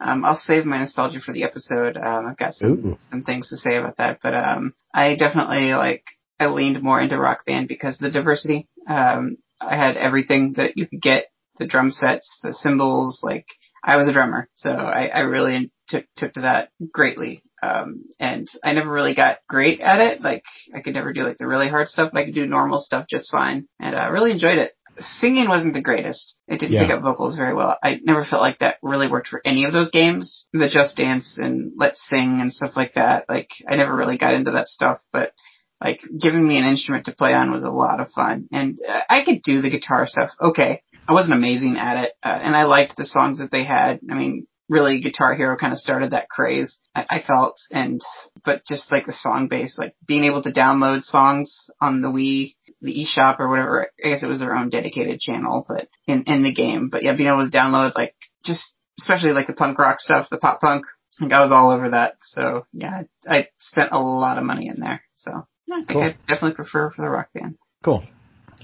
Um, 0.00 0.24
I'll 0.24 0.36
save 0.36 0.64
my 0.64 0.78
nostalgia 0.78 1.20
for 1.20 1.34
the 1.34 1.42
episode. 1.42 1.96
Um, 1.96 2.26
I've 2.26 2.36
got 2.36 2.54
some 2.54 2.70
Ooh. 2.70 2.98
some 3.10 3.22
things 3.22 3.48
to 3.48 3.56
say 3.56 3.76
about 3.76 3.96
that, 3.96 4.20
but 4.22 4.34
um, 4.34 4.74
I 4.94 5.16
definitely 5.16 5.74
like 5.74 6.04
I 6.38 6.46
leaned 6.46 6.82
more 6.82 7.00
into 7.00 7.18
Rock 7.18 7.44
Band 7.44 7.68
because 7.68 7.94
of 7.96 8.00
the 8.00 8.10
diversity. 8.10 8.68
Um, 8.88 9.38
I 9.60 9.76
had 9.76 9.96
everything 9.96 10.54
that 10.56 10.76
you 10.76 10.86
could 10.86 11.02
get: 11.02 11.26
the 11.58 11.66
drum 11.66 11.90
sets, 11.90 12.38
the 12.42 12.54
cymbals. 12.54 13.20
Like 13.24 13.46
I 13.88 13.96
was 13.96 14.06
a 14.06 14.12
drummer, 14.12 14.48
so 14.54 14.70
I, 14.70 15.06
I 15.06 15.20
really 15.20 15.72
took 15.88 16.04
took 16.16 16.34
to 16.34 16.42
that 16.42 16.68
greatly. 16.92 17.42
Um, 17.60 18.04
and 18.20 18.46
I 18.62 18.72
never 18.72 18.92
really 18.92 19.16
got 19.16 19.38
great 19.48 19.80
at 19.80 20.00
it. 20.00 20.20
Like 20.20 20.44
I 20.72 20.80
could 20.80 20.94
never 20.94 21.12
do 21.12 21.24
like 21.24 21.38
the 21.38 21.48
really 21.48 21.68
hard 21.68 21.88
stuff, 21.88 22.10
but 22.12 22.20
I 22.20 22.24
could 22.26 22.34
do 22.34 22.46
normal 22.46 22.80
stuff 22.80 23.06
just 23.08 23.30
fine, 23.32 23.66
and 23.80 23.96
I 23.96 24.08
really 24.08 24.30
enjoyed 24.30 24.58
it 24.58 24.72
singing 25.00 25.48
wasn't 25.48 25.74
the 25.74 25.80
greatest. 25.80 26.36
It 26.46 26.60
didn't 26.60 26.72
yeah. 26.72 26.82
pick 26.86 26.96
up 26.96 27.02
vocals 27.02 27.36
very 27.36 27.54
well. 27.54 27.76
I 27.82 28.00
never 28.02 28.24
felt 28.24 28.42
like 28.42 28.58
that 28.58 28.78
really 28.82 29.08
worked 29.08 29.28
for 29.28 29.40
any 29.44 29.64
of 29.64 29.72
those 29.72 29.90
games. 29.90 30.46
The 30.52 30.68
Just 30.68 30.96
Dance 30.96 31.38
and 31.38 31.72
Let's 31.76 32.04
Sing 32.08 32.40
and 32.40 32.52
stuff 32.52 32.72
like 32.76 32.94
that. 32.94 33.26
Like, 33.28 33.48
I 33.68 33.76
never 33.76 33.94
really 33.94 34.18
got 34.18 34.34
into 34.34 34.52
that 34.52 34.68
stuff, 34.68 34.98
but 35.12 35.32
like 35.80 36.00
giving 36.20 36.46
me 36.46 36.58
an 36.58 36.64
instrument 36.64 37.06
to 37.06 37.14
play 37.14 37.32
on 37.32 37.52
was 37.52 37.62
a 37.62 37.70
lot 37.70 38.00
of 38.00 38.10
fun. 38.10 38.48
And 38.50 38.78
uh, 38.86 39.00
I 39.08 39.24
could 39.24 39.42
do 39.42 39.60
the 39.60 39.70
guitar 39.70 40.06
stuff. 40.06 40.30
Okay. 40.40 40.82
I 41.08 41.14
wasn't 41.14 41.36
amazing 41.38 41.78
at 41.78 42.04
it. 42.04 42.12
Uh, 42.22 42.38
and 42.42 42.54
I 42.54 42.64
liked 42.64 42.96
the 42.96 43.06
songs 43.06 43.38
that 43.38 43.50
they 43.50 43.64
had. 43.64 44.00
I 44.10 44.14
mean, 44.14 44.46
really 44.68 45.00
Guitar 45.00 45.34
Hero 45.34 45.56
kind 45.56 45.72
of 45.72 45.78
started 45.78 46.10
that 46.10 46.28
craze. 46.28 46.78
I, 46.94 47.06
I 47.08 47.22
felt, 47.26 47.58
and 47.70 48.00
but 48.44 48.62
just 48.66 48.92
like 48.92 49.06
the 49.06 49.12
song 49.12 49.48
base, 49.48 49.78
like 49.78 49.94
being 50.06 50.24
able 50.24 50.42
to 50.42 50.52
download 50.52 51.02
songs 51.02 51.70
on 51.80 52.02
the 52.02 52.08
Wii, 52.08 52.54
the 52.82 53.06
eShop 53.06 53.40
or 53.40 53.48
whatever. 53.48 53.90
I 54.04 54.10
guess 54.10 54.22
it 54.22 54.28
was 54.28 54.40
their 54.40 54.54
own 54.54 54.68
dedicated 54.68 55.20
channel, 55.20 55.64
but 55.66 55.88
in 56.06 56.24
in 56.24 56.42
the 56.42 56.52
game. 56.52 56.90
But 56.90 57.02
yeah, 57.02 57.16
being 57.16 57.30
able 57.30 57.48
to 57.48 57.56
download 57.56 57.92
like 57.96 58.14
just 58.44 58.74
especially 59.00 59.32
like 59.32 59.46
the 59.46 59.54
punk 59.54 59.78
rock 59.78 59.98
stuff, 60.00 60.28
the 60.30 60.38
pop 60.38 60.60
punk. 60.60 60.84
Like 61.20 61.32
I 61.32 61.40
was 61.40 61.52
all 61.52 61.70
over 61.70 61.90
that. 61.90 62.16
So 62.22 62.66
yeah, 62.72 63.02
I, 63.26 63.36
I 63.36 63.48
spent 63.58 63.88
a 63.92 63.98
lot 63.98 64.38
of 64.38 64.44
money 64.44 64.68
in 64.68 64.80
there. 64.80 65.02
So 65.14 65.46
yeah, 65.66 65.76
I 65.76 65.78
think 65.78 65.88
cool. 65.88 66.02
I 66.02 66.16
definitely 66.28 66.54
prefer 66.54 66.90
for 66.90 67.02
the 67.02 67.08
rock 67.08 67.28
band. 67.34 67.56
Cool. 67.82 68.04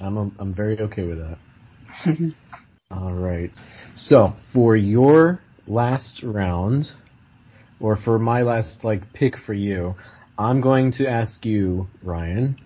I'm 0.01 0.17
a, 0.17 0.31
I'm 0.39 0.55
very 0.55 0.79
okay 0.79 1.05
with 1.05 1.19
that. 1.19 1.39
All 2.91 3.13
right. 3.13 3.51
So 3.95 4.35
for 4.53 4.77
your 4.77 5.41
last 5.67 6.23
round, 6.23 6.87
or 7.81 7.97
for 7.97 8.19
my 8.19 8.43
last 8.43 8.85
like 8.85 9.13
pick 9.13 9.37
for 9.37 9.55
you, 9.55 9.95
I'm 10.39 10.61
going 10.61 10.93
to 10.93 11.09
ask 11.09 11.45
you, 11.45 11.89
Ryan, 12.03 12.59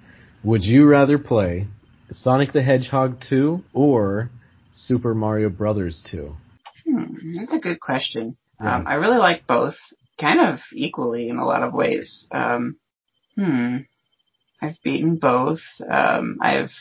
would 0.42 0.64
you 0.64 0.86
rather 0.86 1.18
play 1.18 1.66
Sonic 2.10 2.52
the 2.52 2.62
Hedgehog 2.62 3.20
2 3.28 3.62
or 3.72 4.30
Super 4.72 5.14
Mario 5.14 5.48
Brothers 5.48 6.04
2? 6.10 6.34
Hmm, 6.86 7.04
that's 7.36 7.52
a 7.52 7.58
good 7.58 7.80
question. 7.80 8.36
Yeah. 8.60 8.76
Um, 8.76 8.86
I 8.86 8.94
really 8.94 9.18
like 9.18 9.46
both, 9.46 9.76
kind 10.20 10.40
of 10.40 10.60
equally 10.72 11.28
in 11.28 11.36
a 11.36 11.44
lot 11.44 11.62
of 11.62 11.74
ways. 11.74 12.26
Um, 12.30 12.76
hmm. 13.36 13.78
I've 14.60 14.76
beaten 14.82 15.16
both. 15.16 15.60
Um, 15.88 16.38
I've 16.40 16.72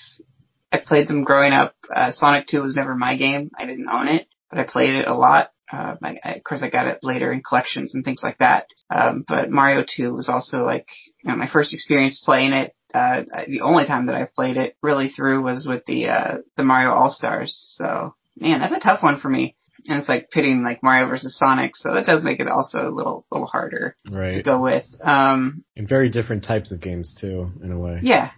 I 0.78 0.86
played 0.86 1.08
them 1.08 1.24
growing 1.24 1.54
up. 1.54 1.76
Uh, 1.94 2.12
Sonic 2.12 2.48
2 2.48 2.62
was 2.62 2.76
never 2.76 2.96
my 2.96 3.18
game. 3.18 3.52
I 3.58 3.66
didn't 3.66 3.90
own 3.90 4.08
it, 4.08 4.28
but 4.50 4.60
I 4.60 4.64
played 4.64 4.96
it 4.96 5.08
a 5.08 5.16
lot. 5.16 5.52
Uh, 5.72 5.96
I, 6.02 6.18
I, 6.24 6.34
of 6.34 6.44
course, 6.44 6.64
I 6.64 6.70
got 6.70 6.88
it 6.88 7.00
later 7.04 7.32
in 7.32 7.42
collections 7.42 7.94
and 7.94 8.06
things 8.06 8.22
like 8.24 8.38
that. 8.38 8.68
Um, 8.90 9.26
but 9.28 9.50
Mario 9.50 9.84
2 9.84 10.14
was 10.14 10.30
also 10.30 10.60
like, 10.60 10.88
you 11.24 11.30
know, 11.30 11.38
my 11.38 11.50
first 11.50 11.74
experience 11.74 12.22
playing 12.24 12.54
it. 12.54 12.74
Uh, 12.94 13.24
the 13.48 13.62
only 13.62 13.86
time 13.86 14.06
that 14.06 14.16
I've 14.16 14.34
played 14.34 14.56
it 14.58 14.78
really 14.82 15.10
through 15.10 15.44
was 15.44 15.68
with 15.68 15.84
the, 15.86 16.08
uh, 16.08 16.38
the 16.56 16.64
Mario 16.64 16.94
All-Stars. 16.94 17.76
So, 17.76 18.16
man, 18.38 18.60
that's 18.60 18.74
a 18.74 18.80
tough 18.80 19.04
one 19.04 19.20
for 19.20 19.30
me. 19.30 19.56
And 19.90 20.00
it's 20.00 20.10
like 20.10 20.30
pitting 20.30 20.64
like 20.64 20.84
Mario 20.84 21.08
versus 21.08 21.38
Sonic, 21.38 21.76
so 21.76 21.94
that 21.94 22.06
does 22.06 22.24
make 22.24 22.42
it 22.42 22.48
also 22.48 22.80
a 22.80 22.92
little, 22.94 23.26
little 23.32 23.48
harder 23.48 23.96
right. 24.10 24.34
to 24.34 24.44
go 24.44 24.62
with. 24.62 24.84
Um, 25.02 25.64
and 25.78 25.88
very 25.88 26.10
different 26.10 26.44
types 26.44 26.72
of 26.72 26.82
games 26.82 27.16
too, 27.20 27.52
in 27.64 27.72
a 27.72 27.80
way. 27.80 28.00
Yeah. 28.04 28.32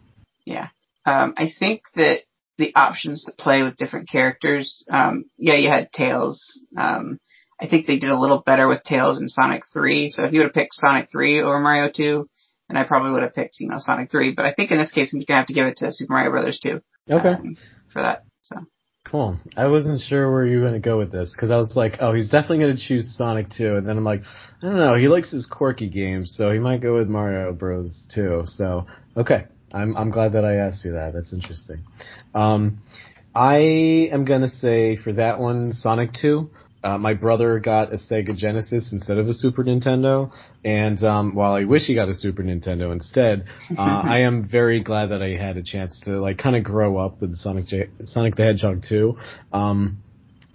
Yeah. 0.46 0.68
Um, 1.06 1.34
I 1.38 1.52
think 1.58 1.84
that 1.96 2.22
the 2.60 2.76
options 2.76 3.24
to 3.26 3.32
play 3.32 3.64
with 3.64 3.78
different 3.78 4.10
characters. 4.10 4.84
Um, 4.92 5.26
yeah, 5.38 5.56
you 5.56 5.70
had 5.70 5.92
Tails. 5.92 6.62
Um, 6.78 7.18
I 7.60 7.68
think 7.68 7.88
they 7.88 7.98
did 7.98 8.12
a 8.12 8.20
little 8.20 8.44
better 8.46 8.68
with 8.68 8.84
Tails 8.84 9.20
in 9.20 9.28
Sonic 9.28 9.64
3. 9.74 10.10
So 10.10 10.24
if 10.24 10.34
you 10.34 10.40
would 10.40 10.48
have 10.48 10.54
picked 10.54 10.76
Sonic 10.76 11.10
3 11.12 11.42
over 11.42 11.60
Mario 11.60 11.90
2, 11.94 12.30
then 12.68 12.78
I 12.78 12.84
probably 12.84 13.12
would 13.12 13.24
have 13.24 13.34
picked, 13.34 13.60
you 13.60 13.70
know, 13.70 13.80
Sonic 13.80 14.12
3. 14.12 14.34
But 14.36 14.46
I 14.46 14.54
think 14.54 14.72
in 14.72 14.78
this 14.78 14.92
case, 14.92 15.14
I'm 15.14 15.22
gonna 15.28 15.40
have 15.40 15.48
to 15.48 15.54
give 15.54 15.66
it 15.66 15.78
to 15.78 15.92
Super 15.92 16.14
Mario 16.14 16.32
Brothers 16.32 16.60
2. 16.62 16.80
Okay. 17.10 17.30
Um, 17.30 17.58
for 17.92 18.04
that. 18.04 18.24
So. 18.44 18.58
Cool. 19.06 19.40
I 19.58 19.68
wasn't 19.68 20.02
sure 20.02 20.32
where 20.32 20.46
you 20.46 20.58
were 20.58 20.68
going 20.68 20.80
to 20.80 20.88
go 20.88 20.98
with 20.98 21.12
this 21.12 21.32
because 21.36 21.50
I 21.50 21.56
was 21.56 21.76
like, 21.76 21.98
oh, 22.00 22.14
he's 22.14 22.30
definitely 22.30 22.60
going 22.60 22.78
to 22.78 22.84
choose 22.84 23.16
Sonic 23.18 23.50
2, 23.50 23.78
and 23.78 23.88
then 23.88 23.98
I'm 23.98 24.04
like, 24.04 24.22
I 24.62 24.68
don't 24.68 24.78
know, 24.78 24.96
he 24.96 25.08
likes 25.08 25.32
his 25.32 25.48
quirky 25.48 25.90
games, 25.90 26.36
so 26.38 26.52
he 26.52 26.60
might 26.60 26.82
go 26.82 26.94
with 26.94 27.08
Mario 27.08 27.52
Bros. 27.54 28.08
2. 28.14 28.44
So, 28.46 28.86
okay, 29.18 29.46
I'm 29.74 29.96
I'm 29.96 30.12
glad 30.12 30.34
that 30.34 30.46
I 30.46 30.56
asked 30.56 30.84
you 30.86 30.94
that. 30.94 31.14
That's 31.14 31.34
interesting. 31.34 31.84
Um, 32.34 32.82
I 33.36 33.58
am 34.12 34.26
gonna 34.26 34.50
say 34.50 34.96
for 34.96 35.14
that 35.14 35.40
one, 35.40 35.74
Sonic 35.74 36.14
Two. 36.14 36.50
Uh, 36.82 36.98
my 36.98 37.14
brother 37.14 37.60
got 37.60 37.92
a 37.92 37.98
Sega 37.98 38.34
Genesis 38.36 38.94
instead 38.94 39.18
of 39.18 39.28
a 39.28 39.34
Super 39.34 39.66
Nintendo, 39.66 40.32
and 40.64 41.04
um, 41.04 41.36
while 41.36 41.54
I 41.54 41.66
wish 41.66 41.84
he 41.84 41.94
got 41.94 42.08
a 42.08 42.16
Super 42.16 42.42
Nintendo 42.42 42.94
instead, 42.94 43.46
uh, 43.78 43.82
I 44.06 44.20
am 44.20 44.48
very 44.50 44.82
glad 44.82 45.08
that 45.08 45.22
I 45.22 45.36
had 45.36 45.58
a 45.58 45.64
chance 45.64 46.00
to 46.06 46.22
like 46.22 46.38
kind 46.38 46.56
of 46.56 46.64
grow 46.64 46.98
up 46.98 47.20
with 47.20 47.36
Sonic 47.36 47.66
J- 47.68 47.90
Sonic 48.06 48.38
the 48.38 48.44
Hedgehog 48.44 48.84
2. 48.88 49.18
Um, 49.52 49.98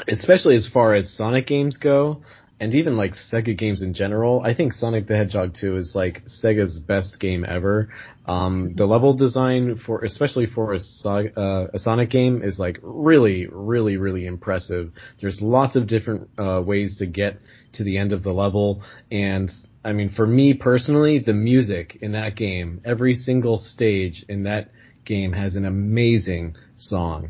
especially 0.08 0.56
as 0.56 0.66
far 0.66 0.94
as 0.94 1.12
Sonic 1.14 1.46
games 1.46 1.76
go 1.76 2.22
and 2.64 2.74
even 2.74 2.96
like 2.96 3.12
Sega 3.12 3.54
games 3.54 3.82
in 3.82 3.92
general, 3.92 4.40
I 4.42 4.54
think 4.54 4.72
Sonic 4.72 5.06
the 5.06 5.18
Hedgehog 5.18 5.54
2 5.60 5.76
is 5.76 5.92
like 5.94 6.22
Sega's 6.24 6.80
best 6.80 7.20
game 7.20 7.44
ever. 7.46 7.90
Um, 8.24 8.72
the 8.74 8.86
level 8.86 9.12
design 9.12 9.76
for, 9.76 10.02
especially 10.02 10.46
for 10.46 10.72
a, 10.72 10.78
uh, 10.78 11.66
a, 11.74 11.78
Sonic 11.78 12.08
game 12.08 12.42
is 12.42 12.58
like 12.58 12.78
really, 12.80 13.46
really, 13.52 13.98
really 13.98 14.24
impressive. 14.24 14.92
There's 15.20 15.42
lots 15.42 15.76
of 15.76 15.86
different, 15.86 16.30
uh, 16.38 16.62
ways 16.64 16.96
to 17.00 17.06
get 17.06 17.38
to 17.74 17.84
the 17.84 17.98
end 17.98 18.12
of 18.12 18.22
the 18.22 18.32
level. 18.32 18.82
And 19.10 19.50
I 19.84 19.92
mean, 19.92 20.08
for 20.08 20.26
me 20.26 20.54
personally, 20.54 21.18
the 21.18 21.34
music 21.34 21.98
in 22.00 22.12
that 22.12 22.34
game, 22.34 22.80
every 22.82 23.14
single 23.14 23.58
stage 23.58 24.24
in 24.26 24.44
that 24.44 24.70
game 25.04 25.34
has 25.34 25.54
an 25.54 25.66
amazing 25.66 26.56
song 26.78 27.28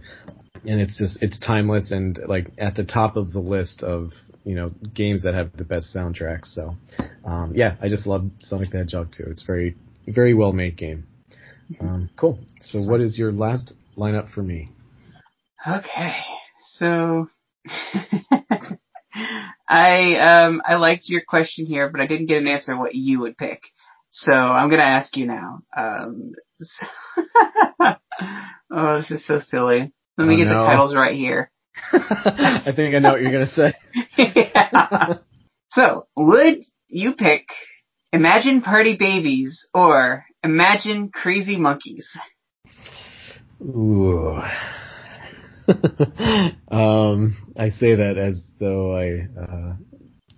and 0.67 0.81
it's 0.81 0.97
just 0.97 1.23
it's 1.23 1.39
timeless 1.39 1.91
and 1.91 2.19
like 2.27 2.47
at 2.59 2.75
the 2.75 2.85
top 2.85 3.17
of 3.17 3.33
the 3.33 3.41
list 3.41 3.83
of 3.83 4.13
you 4.45 4.55
know 4.55 4.71
games 4.95 5.25
that 5.25 5.35
have 5.35 5.57
the 5.57 5.65
best 5.65 5.95
soundtracks. 5.95 6.47
So 6.47 6.77
um, 7.25 7.53
yeah, 7.55 7.77
I 7.81 7.89
just 7.89 8.07
love 8.07 8.31
Sonic 8.41 8.71
the 8.71 8.79
Hedgehog 8.79 9.13
too. 9.13 9.25
It's 9.29 9.43
very 9.43 9.77
very 10.07 10.35
well 10.35 10.53
made 10.53 10.77
game. 10.77 11.07
Um, 11.81 12.11
cool. 12.17 12.39
So 12.61 12.81
what 12.81 13.01
is 13.01 13.19
your 13.19 13.33
last 13.33 13.75
lineup 13.97 14.31
for 14.31 14.43
me? 14.43 14.69
Okay, 15.67 16.15
so 16.73 17.29
I 19.69 20.17
um 20.17 20.63
I 20.65 20.75
liked 20.75 21.05
your 21.09 21.23
question 21.27 21.65
here, 21.67 21.89
but 21.89 22.01
I 22.01 22.07
didn't 22.07 22.27
get 22.27 22.39
an 22.39 22.49
answer 22.49 22.77
what 22.77 22.95
you 22.95 23.21
would 23.21 23.39
pick. 23.39 23.63
So 24.11 24.33
I'm 24.33 24.69
gonna 24.71 24.83
ask 24.83 25.17
you 25.17 25.27
now. 25.27 25.61
Um, 25.77 26.33
so 26.61 26.87
oh, 28.71 28.97
this 28.99 29.11
is 29.11 29.27
so 29.27 29.41
silly. 29.41 29.93
Let 30.19 30.29
me 30.29 30.35
oh, 30.35 30.39
get 30.39 30.49
no. 30.49 30.59
the 30.59 30.65
titles 30.65 30.95
right 30.95 31.17
here. 31.17 31.51
I 31.93 32.73
think 32.75 32.95
I 32.95 32.99
know 32.99 33.13
what 33.13 33.21
you're 33.21 33.33
gonna 33.33 33.47
say. 33.47 33.75
yeah. 34.17 35.19
So, 35.71 36.07
would 36.17 36.65
you 36.89 37.15
pick 37.15 37.47
Imagine 38.15 38.63
Party 38.63 38.97
Babies 38.97 39.67
or 39.75 40.25
Imagine 40.45 41.11
Crazy 41.11 41.57
Monkeys. 41.57 42.09
Ooh. 43.61 44.41
um, 46.71 47.37
I 47.57 47.71
say 47.71 47.97
that 47.97 48.17
as 48.17 48.41
though 48.61 48.97
I 48.97 49.27
uh, 49.37 49.75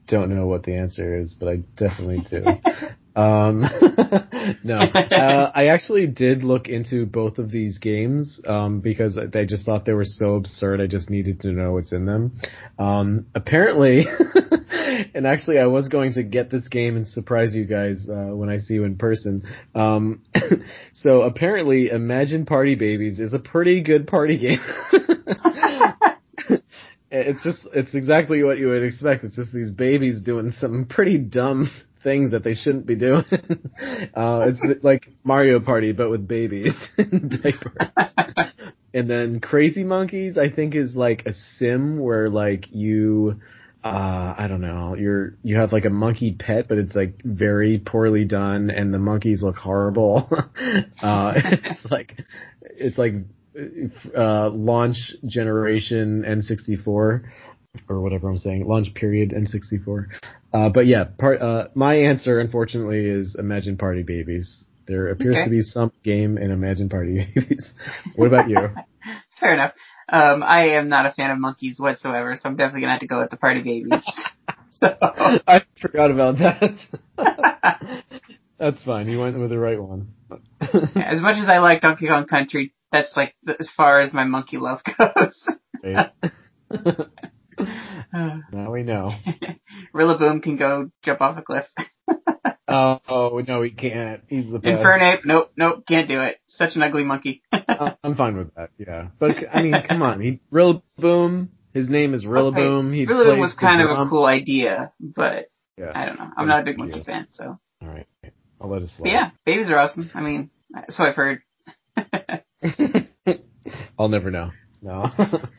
don't 0.06 0.34
know 0.34 0.46
what 0.46 0.62
the 0.62 0.76
answer 0.76 1.16
is, 1.16 1.34
but 1.34 1.48
I 1.48 1.56
definitely 1.76 2.24
do. 2.30 2.44
um, 3.20 3.62
no, 4.64 4.76
uh, 4.76 5.50
I 5.54 5.66
actually 5.66 6.06
did 6.06 6.44
look 6.44 6.68
into 6.68 7.06
both 7.06 7.38
of 7.38 7.50
these 7.50 7.78
games 7.78 8.40
um, 8.46 8.80
because 8.80 9.18
I 9.18 9.44
just 9.44 9.66
thought 9.66 9.84
they 9.84 9.94
were 9.94 10.04
so 10.04 10.36
absurd. 10.36 10.80
I 10.80 10.86
just 10.86 11.10
needed 11.10 11.40
to 11.40 11.52
know 11.52 11.72
what's 11.72 11.92
in 11.92 12.06
them. 12.06 12.38
Um, 12.78 13.26
apparently, 13.34 14.06
and 15.14 15.26
actually, 15.26 15.58
I 15.58 15.66
was 15.66 15.88
going 15.88 16.12
to 16.14 16.22
get 16.22 16.50
this 16.50 16.68
game 16.68 16.96
and 16.96 17.06
surprise 17.06 17.54
you 17.54 17.64
guys 17.64 18.08
uh, 18.08 18.34
when 18.34 18.48
I 18.48 18.58
see 18.58 18.74
you 18.74 18.84
in 18.84 18.96
person. 18.96 19.42
Um, 19.74 20.22
so 20.92 21.22
apparently, 21.22 21.88
Imagine 21.88 22.46
Party 22.46 22.74
Babies 22.74 23.18
is 23.18 23.32
a 23.32 23.38
pretty 23.38 23.82
good 23.82 24.06
party 24.06 24.38
game. 24.38 24.60
It's 27.20 27.42
just 27.42 27.66
it's 27.72 27.94
exactly 27.94 28.42
what 28.42 28.58
you 28.58 28.68
would 28.68 28.82
expect. 28.82 29.24
It's 29.24 29.36
just 29.36 29.52
these 29.52 29.72
babies 29.72 30.20
doing 30.20 30.52
some 30.52 30.86
pretty 30.86 31.18
dumb 31.18 31.70
things 32.02 32.30
that 32.32 32.44
they 32.44 32.54
shouldn't 32.54 32.86
be 32.86 32.94
doing. 32.94 33.24
uh, 34.14 34.46
it's 34.46 34.62
like 34.82 35.08
Mario 35.24 35.60
Party 35.60 35.92
but 35.92 36.10
with 36.10 36.26
babies 36.26 36.74
in 36.98 37.30
diapers. 37.42 38.14
and 38.94 39.10
then 39.10 39.40
Crazy 39.40 39.84
Monkeys 39.84 40.38
I 40.38 40.50
think 40.50 40.74
is 40.74 40.94
like 40.94 41.26
a 41.26 41.34
sim 41.34 41.98
where 41.98 42.30
like 42.30 42.66
you 42.70 43.40
uh, 43.86 44.34
I 44.36 44.48
don't 44.48 44.62
know, 44.62 44.96
you're, 44.96 45.34
you 45.44 45.56
have 45.58 45.72
like 45.72 45.84
a 45.84 45.90
monkey 45.90 46.34
pet, 46.36 46.66
but 46.66 46.76
it's 46.76 46.96
like 46.96 47.22
very 47.22 47.78
poorly 47.78 48.24
done 48.24 48.68
and 48.68 48.92
the 48.92 48.98
monkeys 48.98 49.44
look 49.44 49.54
horrible. 49.54 50.28
uh, 51.02 51.32
it's 51.36 51.86
like, 51.88 52.14
it's 52.62 52.98
like 52.98 53.14
uh, 54.16 54.50
launch 54.50 54.96
generation 55.26 56.24
N64 56.26 57.22
or 57.88 58.00
whatever 58.00 58.28
I'm 58.28 58.38
saying, 58.38 58.66
launch 58.66 58.94
period 58.94 59.30
N64. 59.32 60.06
Uh, 60.52 60.68
but 60.70 60.86
yeah, 60.86 61.04
part, 61.18 61.40
uh, 61.40 61.68
my 61.74 61.94
answer 61.94 62.40
unfortunately 62.40 63.06
is 63.08 63.36
Imagine 63.38 63.76
Party 63.76 64.02
Babies. 64.02 64.64
There 64.86 65.08
appears 65.08 65.34
Okay. 65.36 65.44
to 65.44 65.50
be 65.50 65.62
some 65.62 65.92
game 66.04 66.38
in 66.38 66.50
Imagine 66.50 66.88
Party 66.88 67.26
Babies. 67.34 67.74
what 68.16 68.26
about 68.26 68.48
you? 68.48 68.56
Fair 69.40 69.54
enough. 69.54 69.72
Um, 70.08 70.42
I 70.42 70.68
am 70.76 70.88
not 70.88 71.06
a 71.06 71.10
fan 71.12 71.30
of 71.30 71.38
monkeys 71.38 71.78
whatsoever, 71.80 72.36
so 72.36 72.48
I'm 72.48 72.56
definitely 72.56 72.82
gonna 72.82 72.92
have 72.92 73.00
to 73.00 73.06
go 73.08 73.18
with 73.18 73.30
the 73.30 73.36
Party 73.36 73.62
Babies. 73.62 74.04
so, 74.80 74.96
I 75.46 75.62
forgot 75.80 76.10
about 76.12 76.38
that. 76.38 76.78
That's 78.58 78.82
fine. 78.84 79.08
You 79.08 79.20
went 79.20 79.38
with 79.38 79.50
the 79.50 79.58
right 79.58 79.80
one. 79.82 80.14
as 80.60 81.20
much 81.20 81.36
as 81.36 81.48
I 81.48 81.58
like 81.58 81.80
Donkey 81.80 82.06
Kong 82.06 82.26
Country, 82.26 82.72
that's 82.92 83.16
like 83.16 83.34
th- 83.46 83.58
as 83.60 83.70
far 83.76 84.00
as 84.00 84.12
my 84.12 84.24
monkey 84.24 84.58
love 84.58 84.80
goes. 84.98 85.48
Now 88.52 88.70
we 88.70 88.82
know. 88.82 89.12
Rillaboom 89.94 90.42
can 90.42 90.56
go 90.56 90.90
jump 91.02 91.20
off 91.20 91.38
a 91.38 91.42
cliff. 91.42 91.64
Oh, 92.68 92.98
oh 93.08 93.42
no, 93.46 93.62
he 93.62 93.70
can't. 93.70 94.22
He's 94.26 94.50
the 94.50 94.58
best. 94.58 94.82
Infernape, 94.82 95.20
nope, 95.24 95.52
nope, 95.56 95.84
can't 95.86 96.08
do 96.08 96.20
it. 96.22 96.38
Such 96.48 96.74
an 96.74 96.82
ugly 96.82 97.04
monkey. 97.04 97.42
I'm 97.52 98.16
fine 98.16 98.36
with 98.36 98.52
that. 98.56 98.70
Yeah, 98.76 99.10
but 99.20 99.36
I 99.54 99.62
mean, 99.62 99.74
come 99.88 100.02
on. 100.02 100.20
He 100.20 100.40
Rillaboom. 100.52 101.46
His 101.72 101.88
name 101.88 102.12
is 102.12 102.24
Rillaboom. 102.24 102.92
He 102.92 103.06
Rillaboom 103.06 103.38
was 103.38 103.54
kind 103.54 103.80
of 103.82 103.86
drum. 103.86 104.08
a 104.08 104.10
cool 104.10 104.24
idea, 104.24 104.92
but 104.98 105.46
Yeah. 105.78 105.92
I 105.94 106.06
don't 106.06 106.18
know. 106.18 106.28
I'm 106.36 106.48
not 106.48 106.62
a 106.62 106.64
big 106.64 106.76
monkey 106.76 107.04
fan, 107.04 107.28
so. 107.32 107.56
All 107.80 107.88
right. 107.88 108.08
I'll 108.60 108.68
let 108.68 108.82
it 108.82 108.88
slide. 108.88 109.04
But 109.04 109.12
yeah, 109.12 109.30
babies 109.44 109.70
are 109.70 109.78
awesome. 109.78 110.10
I 110.12 110.20
mean, 110.20 110.50
so 110.88 111.04
I've 111.04 111.14
heard. 111.14 111.42
I'll 113.98 114.08
never 114.08 114.30
know. 114.30 114.50
No. 114.82 115.10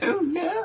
Oh 0.00 0.20
no. 0.20 0.57